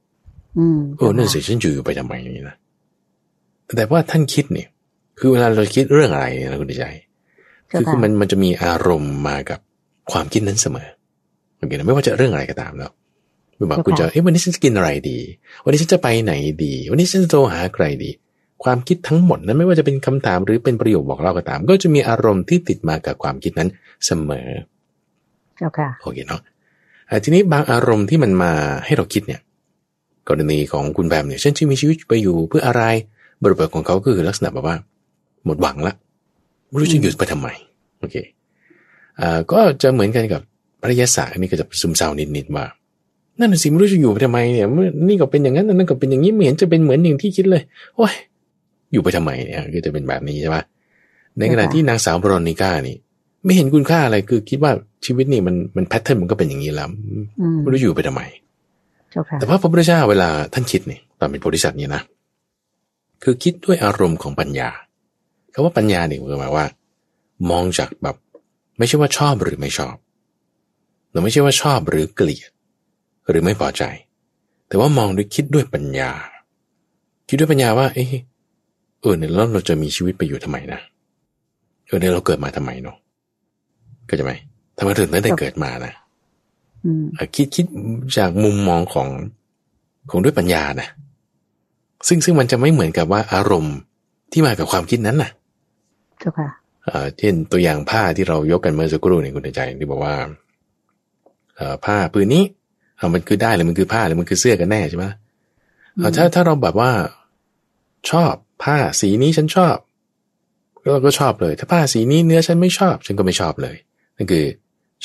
[0.97, 2.55] โอ้นั่นสิฉันอยู่ไปทำไมอย่างนี้นะ
[3.77, 4.67] แต่ว่าท่านคิดเนี่ย
[5.19, 6.85] คือเวลาเราคิดเรื่องอะไรเนี่ยนะคุณใจ
[7.67, 9.59] เจ้าคือคือค่ะมันมันจะมีอารมณ์มากับ
[10.11, 10.87] ความคิดนั้นเสมอ
[11.57, 12.91] โอเคนะไม่ว่าจะเรื่องอะไรก็ตามแล้ว
[13.57, 15.19] ไม่ว่าคุณจะเอ้วันนี้ฉันจะกินอะไรดี
[15.63, 16.33] วันนี้ฉันจะไปไหน
[16.63, 18.09] ดี วันนี้ฉันจะโทรหาใครดี
[18.63, 23.69] ความคิดทั้งหมดนั้นไม่ว่าจะเป็นคำถามหรือเป็นประโยคบอกเล่าก็ตาม ก็จะมีอารมณ์ที่ติดมากับความคิดนั้น
[24.05, 24.47] เสมอ
[25.57, 26.41] เจ้าค่ะโอเคเนาะ
[27.09, 28.51] อ่าทีนี้บางอารมณ์ที่มันมา
[28.85, 29.41] ให้เราคิดเนี่ย
[30.29, 32.83] กรณีของคุณแบมเนี่ยฉันจะมีชีวิตไปอยู่เพื่ออะไร
[33.43, 34.75] บริบทของเขาก็คือลักษณะแบบว่า
[35.45, 35.93] หมดหวังละ
[36.69, 37.47] ไม่รู้จะหยุดไปทำไม
[37.99, 38.15] โอเค
[39.19, 40.41] อ่าก็จะเหมือนกันกับ
[40.81, 42.65] พระยศะอันนี้ก็จะซึมเศร้านิดๆว่า
[43.39, 47.61] นั่นนะสิไม่รู้จะอยู่ไปทำไมเนี่ยเมื่อนี่ก็เป็นอย่างนั้นนั่นก็เป็นอย่างนี้ไม่เห็นจะเป็นเหมือนอย่างที่คิดเลย
[47.95, 48.13] โอ้ย
[48.93, 50.63] อยู่ไปทำไมเนี่ยก็จะเป็นแบบนี้ใช่ปะ
[51.37, 52.95] ในขณะที่นางสาวบรอนิก้านี่
[53.45, 54.71] ไม่เห็นคุณค่าอะไรคือคิดว่า
[55.05, 56.89] ชีวิตนี่มันมัน pattern มันก็เป็นอย่างนี้แล้ว
[57.39, 58.51] อืมไม่รู้อยู่ไปทำไมเจ้าค่ะ
[59.39, 62.01] แต่ว่าพระพุทธเจ้าเวลาท่านคิดเนี่ยตอนเป็นโพธิสัตว์เนี่ยนะ
[63.23, 64.69] คือคิดด้วยอารมณ์ของปัญญา
[65.53, 66.65] คำว่าปัญญาเนี่ยหมายว่า
[67.49, 68.15] มองจากแบบ
[68.77, 69.95] ไม่ใช่ว่าชอบหรือไม่ชอบ
[71.09, 72.51] หรือไม่ใช่ว่าชอบหรือเกลียด
[73.29, 73.83] หรือไม่พอใจ
[74.67, 76.11] แต่ว่ามองด้วยคิดด้วยปัญญา
[77.29, 78.07] คิดด้วยปัญญาว่า เอะ
[79.01, 80.79] เออเนี่ยแล้วเราจะมีชีวิตไปอยู่ทำไมนะ
[81.85, 82.97] เออเนี่ยเราเกิดมาทำไมเนาะ
[84.09, 84.31] ก็จะไหม
[84.77, 86.02] ทำไมถึงได้เกิดมานะอืมเอ่อ
[87.35, 87.65] คิดคิด
[88.17, 89.09] จากมุมมองของ
[90.09, 90.87] ของด้วยปัญญานะ
[92.07, 93.77] ซึ่งซึ่งมันจะไม่เหมือนกับว่าอารมณ์
[94.31, 95.29] ที่มากับความคิดนั้นนะ
[96.19, 96.49] เจ้าค่ะ
[96.85, 100.15] เอ่อเช่นตัวอย่างผ้าที่เรายกกันเมื่อสักครู่เนี่ยคุณใจที่บอกว่า
[101.55, 102.43] เอ่อผ้าผืนนี้
[102.97, 105.05] เอามันคือได้หรือมันคือผ้าหรือมันคือเสื้อกันแน่ใช่ไหม
[105.97, 106.91] เอาถ้าถ้าเราแบบว่า
[108.11, 109.75] ชอบผ้าสีนี้ฉันชอบ
[110.81, 113.75] เราก็ชอบเลย ถ้าผ้าสีนี้เนื้อฉันไม่ชอบ ฉันก็ไม่ชอบเลย
[114.17, 114.45] นั่นคือ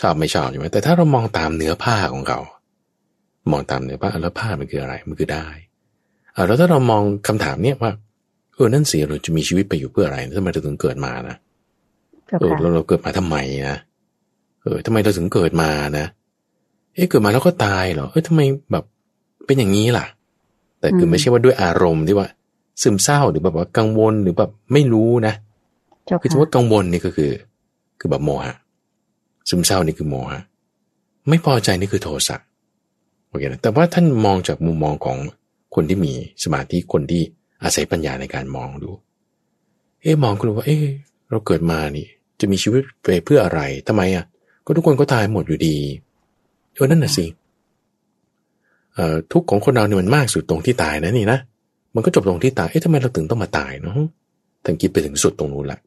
[0.00, 2.40] ชอบไม่ชอบใช่ไหมแต่ถ้าเรามองตามเนื้อผ้าของเขา
[3.50, 5.46] มองตามเนื้อผ้าแล้วผ้ามันคืออะไรมันคือได้
[6.32, 7.92] เอาแล้วถ้าเรามองคำถามเนี้ยว่า
[8.54, 11.36] เออนั่นสิเราจะมีชีวิตไปอยู่เพื่ออะไรทำไมเราถึงเกิดมานะ
[12.26, 13.36] เจ้าเออค่ะเราเราเกิดมาทำไม
[13.68, 13.78] นะ
[14.62, 16.06] เออทำไมเราถึงเกิดมานะ
[16.94, 18.40] เอ๊ะเกิดมาแล้วก็ตายเหรอเออทำไม
[18.72, 18.84] แบบ
[19.46, 20.06] เป็นอย่างนี้ล่ะ
[20.80, 22.28] แต่คือไม่ใช่ว่าด้วยอารมณ์ที่ว่า
[22.82, 25.34] ซึมเศร้าหรือแบบว่ากังวลหรือแบบไม่รู้นะ
[26.06, 27.30] เจ้าคือค่ะถือว่ากังวลนี่ก็คือ
[28.00, 28.56] คือแบบโมหะ
[29.48, 30.40] ซึมเศร้านี่คือโมหะ
[31.28, 32.36] ไม่พอใจนี่คือโทสะ
[33.28, 35.18] โอเคนะแต่ว่าท่านมองจากมุมมองของ
[35.74, 36.12] คนที่มี
[36.44, 37.22] สมาธิคนที่
[37.62, 38.90] อาศัยปัญญาในการมองดู
[40.02, 40.84] เอ๊ะมองก็รู้ว่า เอ๊ะ
[41.30, 42.06] เราเกิดมานี่
[42.40, 44.24] จะมีชีวิตไปเพื่ออะไรทำไมอะ
[44.64, 45.76] ก็ทุกคนก็ตายหมดอยู่ดี
[46.74, 47.26] เออนั่นน่ะสิ
[48.94, 51.38] เอ่อทุกของคนเราเนี่ยมันมากสุดตรงที่ตายนะนี่นะ
[51.94, 53.94] มันก็จบตรงที่ตายเอ๊ะทำไมเราถึงต้องมาตายเนาะ
[54.64, 55.78] ท่านคิดไปถึงสุดตรงนู้นละ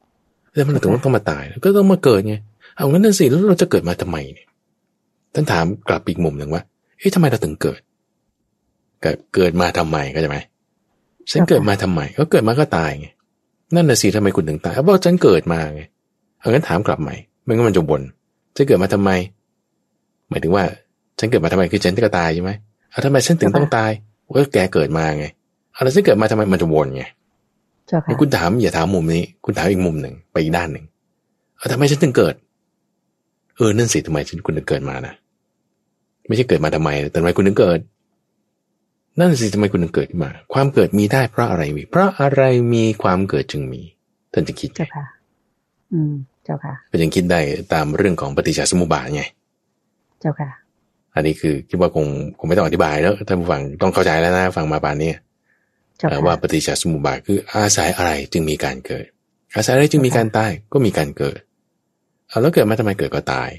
[0.53, 2.35] แล้วมันถึงต้องมาตาย ก็ต้องมาเกิดไง
[2.75, 4.47] เอางั้นนั่นสิแล้วเราจะเกิดมาทำไมเนี่ย
[5.33, 6.63] ท่านถามกลับอีกมุมหนึ่งว่า
[6.99, 7.81] เอ๊ะทำไมเราถึงเกิด
[9.01, 10.37] เกิดเกิดมาทำไมก็ใช่ไหม
[11.31, 13.07] ฉันเกิดมาทำไมก็เกิดมาก็ตายไง
[13.75, 15.81] นั่นน่ะสิทำไมคุณถึงตายเพราะฉันเกิดมาไง
[16.39, 18.01] เอางั้นถามกลับใหม่ไม่งั้นมันจะวน
[18.57, 19.09] จะเกิดมาทำไม
[20.29, 20.63] หมายถึงว่า
[21.19, 22.51] ฉันเกิดมาทำไมคือฉันก็ตายใช่ไหม
[22.91, 23.91] เอาทำไมฉันถึงต้องตาย
[24.37, 25.25] ก็แกเกิดมาไง
[25.73, 27.03] เอาแล้วฉันเกิดมาทำไมมันจะวนไง
[27.87, 30.85] เจ้าค่ะคุณถามอย่าถามมุมนี้ คุณถามอีกมุมหนึ่งไปอีกด้านหนึ่ง
[31.57, 32.35] เอาทำไมฉันถึงเกิด
[33.57, 35.13] เออนั่นสิทำไมฉันคุณถึงเกิดมานะ
[36.27, 37.79] ไม่ใช่เกิดมาทำไมแต่ทำไมคุณถึงเกิด
[39.19, 42.41] นั่นสิทำไมคุณถึงเกิดขึ้นมา ความเกิดมีได้เพราะอะไรมี เพราะอะไร
[42.73, 43.81] มีความเกิดจึงมี
[44.33, 45.05] ท่านจะคิดไงเจ้าค่ะ
[45.93, 47.39] อืมเจ้าค่ะก็ยังคิดได้
[47.73, 49.23] ตามเรื่องของปฏิจจสมุปบาทไง
[50.21, 50.49] เจ้าค่ะ
[51.15, 52.05] อันนี้คือคิดว่าคง
[52.39, 55.11] คงไม่ต้องอธิบายแล้วท่านผู้ฟังต้องเข้าใจแล้วนะฟังมาป่านนี้
[55.97, 59.05] เจ้าเอ่อค่ะว่าปฏิจจสมุปบาทคืออาศัยอะไรจึงมีการเกิด
[59.55, 61.39] อาศัยอะไรจึงมีการตายก็มีการเกิด
[62.31, 63.49] เอาแล้วเกิดมาทำไมเกิดก็ตาย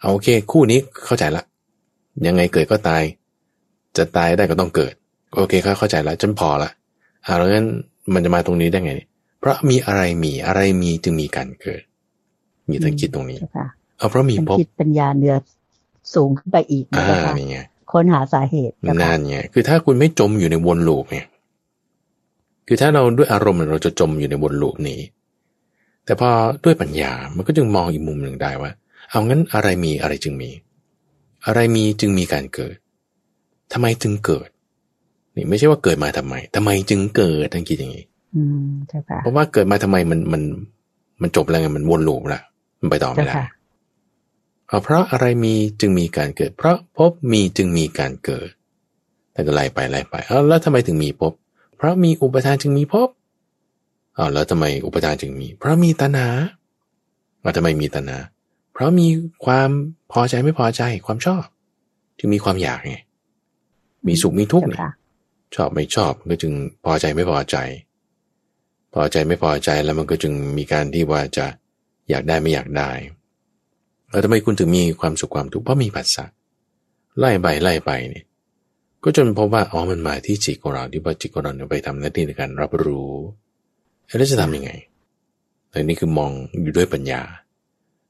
[0.00, 1.44] เอาโอเค คู่นี้เข้าใจละ
[2.26, 3.02] ยังไงเกิดก็ตาย
[3.96, 4.92] จะตายได้ก็ต้องเกิด
[5.34, 6.70] โอเคเข้าเข้าใจละจนพอละ
[7.24, 7.66] เอาแล้วงั้น
[8.14, 9.08] มันจะมาตรงนี้ได้ไงเนี่ย
[9.40, 11.82] เพราะมีอะไรมีอะไรมีจึงมีการเกิด
[12.68, 13.66] มีท่านคิดตรงนี้เจ้าค่ะ
[13.98, 15.34] เอาเพราะมีเป็นภพคิดปัญญาเนื้อ
[16.14, 17.58] สูงขึ้นไปอีกนะอ่าเจ้าค่ะนี่ไง
[17.92, 21.26] ค้นหาสาเหตุเจ้าค่ะนั่นไงคือถ้าคุณไม่จมอยู่ในวนลูปเนี่ย
[22.66, 25.00] คือถ้าเราด้วยอารมณ์เราจะจมอยู่ในวนลูปนี้
[26.10, 26.30] แต่พอ
[26.64, 28.70] ด้วยปัญญา มันก็จึงมองอีกมุมหนึ่งได้ว่า
[29.10, 30.50] เอางั้นอะไรมีอะไรจึงมี
[31.46, 32.76] อะไรมีจึงมีการเกิด
[33.72, 34.48] ทำไมจึงเกิด
[35.36, 38.04] นี่ไม่ใช่ว่าเกิดมาทำไมทำไมจึงเกิดท่านคิดอย่างนี้
[38.36, 40.42] อืมเจ้าค่ะเพราะว่าเกิดมาทำไมมันมัน
[41.22, 42.40] มันจบแล้วไงมันวนลูปละ
[42.80, 43.46] มันไปต่อไม่เจ้าได้ค่ะ
[44.68, 48.48] เอาเพราะอะไรมีจึงมีการเกิด เพราะพบมีจึงมีการเกิด
[49.32, 51.32] แต่ก็ไล่ไปไล่ไปเอาแล้วทำไมถึงมีพบ
[51.76, 53.08] เพราะมีอุปทานจึงมีพบ
[54.20, 56.28] เอาแล้วทำไมอุปทานจึงมี เพราะมีตัณหา
[57.40, 58.18] เอาทำไมมีตัณหา
[58.72, 59.08] เพราะมี
[59.44, 59.70] ความ
[60.12, 61.44] พอใจไม่พอใจความชอบ
[62.18, 62.96] จึงมีความอยากไง
[64.06, 64.92] มีสุขมีทุกข์เจ้าเนี่ยค่ะ
[65.54, 66.52] ชอบไม่ชอบมันก็จึง
[66.84, 67.56] พอใจไม่พอใจ
[68.94, 71.46] พอใจไม่พอใจแล้วมันก็จึงมีการที่ว่าจะ
[72.10, 72.90] อยากได้ไม่อยากได้
[74.10, 76.24] แล้วทำไมคุณถึงมีความสุขความทุกข์เพราะมีผัสสะ
[77.18, 78.24] ไล่ไปไล่ไปเนี่ย
[79.02, 83.12] ก็จนพบว่าอ๋อมันมาที่จิตของเราที่ว่าจิตของเราเนี่ยไปทำหน้าที่ในการรับรู้
[84.18, 84.70] แล้วจะทำยังไง
[85.70, 86.30] แต่นี่คือมอง
[86.62, 87.20] อยู่ด้วยปัญญา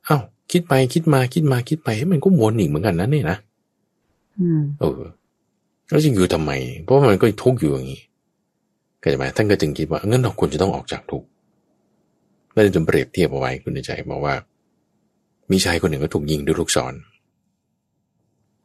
[0.06, 0.18] เอ้า
[0.52, 3.38] คิดไปคิดมาคิดมาคิดไปให้ยมันก็วนอีกเหมือนกันนะเนี่ยนะ
[4.38, 5.00] อืมเออ
[5.88, 6.50] แล้วจะอยู่ทำไม
[6.82, 8.02] เพราะว่ามันก็ทุกข์อยู่อย่างนี้
[9.02, 11.26] ก็ใช่ไหมท่านก็จึงคิดว่างั้นเราควรจะต้องออกจากทุกข์
[12.52, 14.34] แล้วจึงเปรียบเทียบเอาไว้คุณในใจบอกว่า
[15.50, 16.94] มีชายคนหนึ่งก็ถูกยิงด้วยลูกศร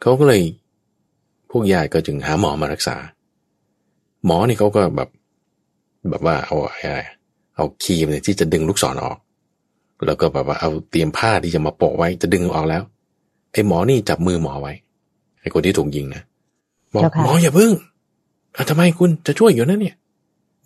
[0.01, 0.41] เขาก็เลย
[1.51, 2.95] พวกญาติก็จึงหาหมอมารักษา
[4.25, 5.09] หมอนี่เขาก็แบบ
[6.09, 6.99] แบบว่าเอาอะไร
[7.55, 9.17] เอาครีมเนี่ยที่จะดึงลูกศรออก
[10.05, 12.83] แล้วก็แบบว่าเอาเตรียมผ้าที่จะมาโปะไว้จะดึงออกแล้ว
[13.53, 14.73] ไอ้หมอนี่จับมือหมอไว้
[15.41, 16.21] ไอ้คนที่ถูกยิงนะ
[16.93, 17.71] บอกเจ้าค่ะหมออย่าพึ่ง
[18.55, 19.95] อะทำไมคุณจะช่วยอยู่นะเนี่ย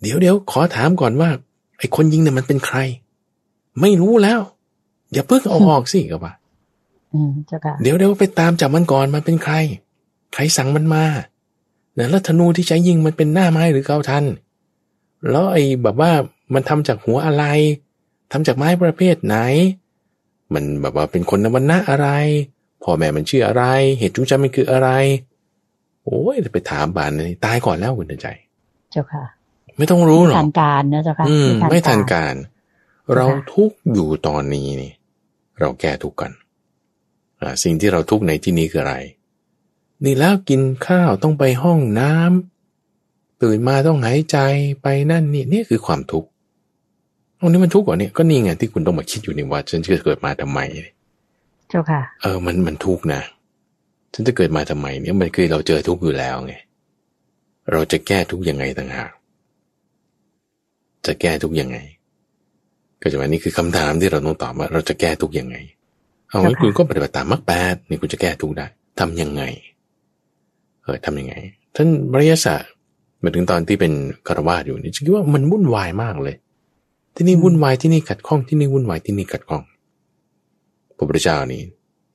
[0.02, 1.30] เดี๋ยวเดี๋ยวขอถามก่อนว่า
[1.78, 2.78] ไอ้คนยิงเนี่ยมันเป็นใคร
[3.80, 4.40] ไม่รู้แล้ว
[5.12, 6.34] อย่าเพิ่งเอาออกสิก็ว่า
[7.12, 9.54] อืมเจ้าค่ะเดี๋ยวเดี๋ยวไปตามจับมันก่อนมันเป็นใคร
[10.34, 11.04] ใครสั่งมันมา
[11.94, 14.24] เนี่ยแล้วธนูที่ใช้ยิงมันเป็นหน้าไม้หรือเกาทัน
[15.30, 16.12] แล้วไอ้แบบว่า
[16.54, 17.44] มันทำจากหัวอะไร
[18.32, 19.36] ทำจากไม้ประเภทไหน
[20.54, 22.08] มันแบบว่าเป็นคนนวันนะอะไร
[22.82, 23.64] พ่อแม่มันชื่ออะไร
[23.98, 24.88] เหตุจูงใจมันคืออะไร
[26.04, 28.28] โอ้ยไปถามบานนี่ตายก่อนแล้วคุณเตือนใจ
[28.90, 29.24] เจ้าค่ะ
[29.78, 32.34] ไม่ต้องรู้หรอกทันการนะเจ้าค่ะอืมไม่ทันการการ
[33.14, 34.92] เราทุกข์อยู่ตอนนี้นี่
[35.60, 36.32] เราแก้ทุกข์กัน
[37.40, 38.96] อ่าสิ่งที่เราทุกข์ในที่นี้คืออะไร
[40.04, 44.38] นี่แล้วกินข้าวต้องไปห้องน้ำตื่นมาต้องหายใจ
[44.82, 46.28] ไปนั่นนี่นี่คือความทุกข์
[47.40, 50.60] ตรงนี้มันทุกข์กว่านี้ก็นี่ไงที่คุณต้องมาคิดอยู่นี่ว่า ฉันจะเกิดมาทำไม
[51.68, 53.20] เจ้าค่ะ เออ มันมันทุกข์นะ
[54.14, 56.54] ฉันจะเกิดมาทำไมเนี่ยมันคือเราเจอทุกข์อยู่แล้วไง
[57.72, 59.12] เราจะแก้ทุกข์ยังไงต่างหาก
[61.06, 61.78] จะแก้ทุกข์ยังไง
[63.02, 65.56] ก็จะว่านี่คือคำถามที่เราต้องตอบว่า เราจะแก้ทุกข์ยังไง
[66.28, 68.66] เอางั้นเจ้าค่ะคุณก็ปฏิบัติตามมรรคแปดนี่คุณจะแก้ทุกข์ได้
[69.00, 69.42] ทำยังไง
[70.82, 71.34] เออทำยังไง
[71.76, 72.54] ท่านบริยศะ
[73.22, 73.92] มาถึงตอนที่เป็น
[74.26, 76.36] คารวาสอยู่นี่ฉันคิดว่ามันวุ่นวายมากเลย
[77.20, 79.62] ที่นี่วุ่นวายที่นี่ขัดข้องที่นี่วุ่นวายที่นี่ขัดข้อง
[80.96, 81.62] พระพุทธเจ้านี่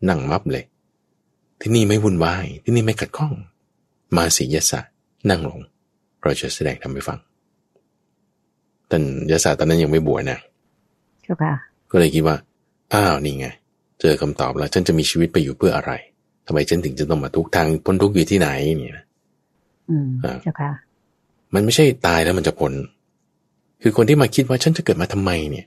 [0.10, 0.66] นั่งมับเลย
[1.62, 3.34] ที่นี่ไม่วุ่นวายที่นี่ไม่ขัดข้อง
[4.18, 4.80] มาสียศะ
[5.30, 5.60] นั่งลง
[6.22, 7.20] เราจะแสดงทำให้ฟัง
[8.90, 10.40] ท่านยศะตอนนั้นยังไม่บวชนะ
[11.24, 11.54] เจ้าค่ะ
[11.92, 12.36] ก็เลยคิดว่า
[12.94, 13.48] อ้าวนี่ไง
[14.02, 15.92] เจอคำตอบแล้วฉันจะมีชีวิตไปอยู่เพื่ออะไร
[16.46, 19.06] ทำไมฉันถึงจะต้องมาทุกข์ทางพ้นทุกข์อยู่ที่ไหนเนี่ยนะ
[19.90, 20.72] อืมอ่าเจ้าค่ะ
[21.54, 22.74] มันไม่ใช่ตายแล้วมันจะพ้น
[23.88, 25.66] คือคนที่มาคิดว่าฉันจะเกิดมาทำไมเนี่ย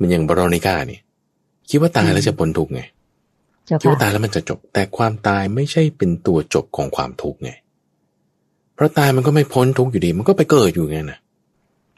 [0.00, 1.00] มันอย่างบรอนิก้าเนี่ย
[1.70, 2.82] คิดว่าตายแล้วจะพ้นทุกข์ไง
[3.66, 7.50] เจ้าคิดค่ะว่าตายแล้วมันจะจบ แต่ความตายไม่ใช่เป็นตัวจบของความทุกข์ไง
[8.74, 11.18] เพราะตายมันก็ไม่พ้นทุกข์อยู่ดี มันก็ไปเกิดอยู่ไงนะ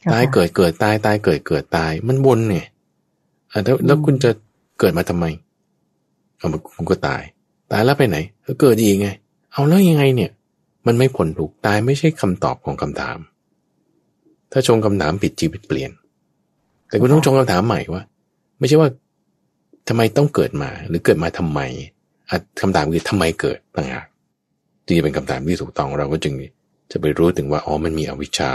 [0.02, 2.58] จ้ค่ะตายเกิดเกิดตายตายเกิดเกิดตายมันวนไง
[3.52, 4.30] อะแล้วแล้วอืมคุณจะ
[4.80, 5.24] เกิดมาทำไม
[6.36, 7.22] เอามันคุณก็ตาย
[7.72, 9.08] ตายแล้วไปไหนก็เกิดอีกไง
[9.52, 10.30] เอาแล้วยังไงเนี่ย
[10.86, 13.18] มันไม่พ้นทุกข์ตายไม่ใช่คำตอบของคำถาม
[14.52, 15.90] ถ้าชงคำถามผิดชีวิตเปลี่ยน
[16.88, 18.02] แต่คุณต้องชงคำถามใหม่ว่า
[18.58, 18.90] ไม่ใช่ว่า
[19.88, 21.60] ทำไมต้องเกิดมาหรือเกิดมาทำไม
[22.30, 24.06] อะคำถามคือทำไมเกิดต่างหาก
[24.84, 26.34] จึงจะเป็นคำถามที่ถูกต้องเราก็จึง
[26.92, 28.52] จะไปรู้ถึงว่าอ๋อมันมีอวิชชา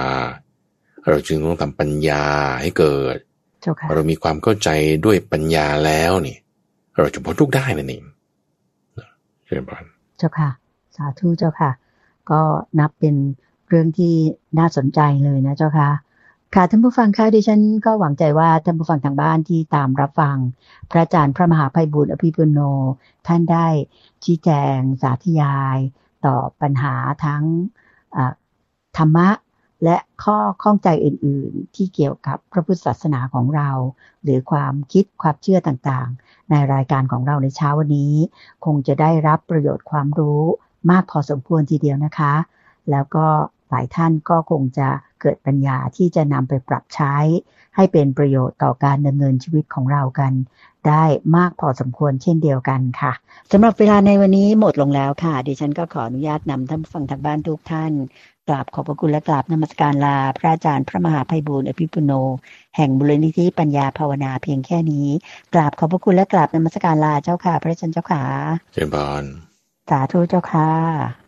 [1.10, 2.24] เราจึงต้องทำปัญญา
[2.62, 3.18] ให้เกิด
[3.62, 4.70] เจ้าค่ะเรามีความเข้าใจ
[5.06, 6.38] ด้วยปัญญาแล้วนี่
[6.98, 8.04] เราจะพ้นทุกข์ได้นั่นเอง
[8.98, 9.10] นะ
[9.46, 9.86] เชิญพาน
[10.18, 10.50] เจ้าค่ะ
[10.96, 11.72] สาธุเจ้าค่ะ
[12.30, 12.40] ก็
[12.80, 13.16] นับเป็น
[13.55, 14.16] เรื่องที่
[14.60, 15.90] น่าสนใจเลยนะเจ้าค่ะ
[16.54, 20.38] ค่ะท่านผู้ฟังคะดิฉันก็หวังใจว่าท่านผู้ฟังทางบ้านที่ตามรับฟัง
[20.92, 22.60] พระอาจารย์พระมหาภัยบุญอภิปุโน
[23.28, 23.68] ท่านได้
[24.24, 25.78] ชี้แจงสาธยาย
[26.26, 26.94] ต่อปัญหา
[27.26, 27.44] ทั้ง
[28.98, 29.30] ธรรมะ
[29.84, 33.70] และข้อข้องใจอื่น ๆ ที่เกี่ยวกับพระพุทธศาสนาของเรา
[34.24, 38.16] หรือความคิดความเชื่อต่างๆ ในรายการของเราในเช้าวันนี้
[38.66, 40.44] คงจะได้รับประโยชน์ความรู้
[40.92, 42.34] มากพอสมควรทีเดียวนะคะ
[42.92, 43.28] แล้วก็
[43.70, 44.88] หลายท่านก็คงจะ
[45.22, 47.16] เกิดปัญญาที่จะนำไปปรับใช้
[47.76, 50.34] ให้เป็นประโยชน์ต่อการดำเนินชีวิตของเรากัน
[50.88, 51.04] ได้
[51.38, 53.14] มากพอสมควรเช่นเดียวกันค่ะ
[53.52, 57.92] สำหรับเวลาในวันนี้หมดลงแล้วค่ะ ดิฉันก็ขออนุญาตนำท่านผู้ฟังทางบ้านทุกท่าน
[58.48, 62.12] กราบขอบพระคุณและกราบนมัสการลา พระอาจารย์พระมหาภัยบูร์อภิปุโน
[62.76, 65.08] แห่งบุรณิธิปัญญาภาวนาเพียงแค่นี้
[65.54, 68.24] กราบขอบพระคุณและกราบนมัสการลาเจ้าค่ะ พระอาจารย์เจ้าค่ะ
[68.74, 69.24] เชิญพาน
[69.90, 71.25] สาธุเจ้าค่ะ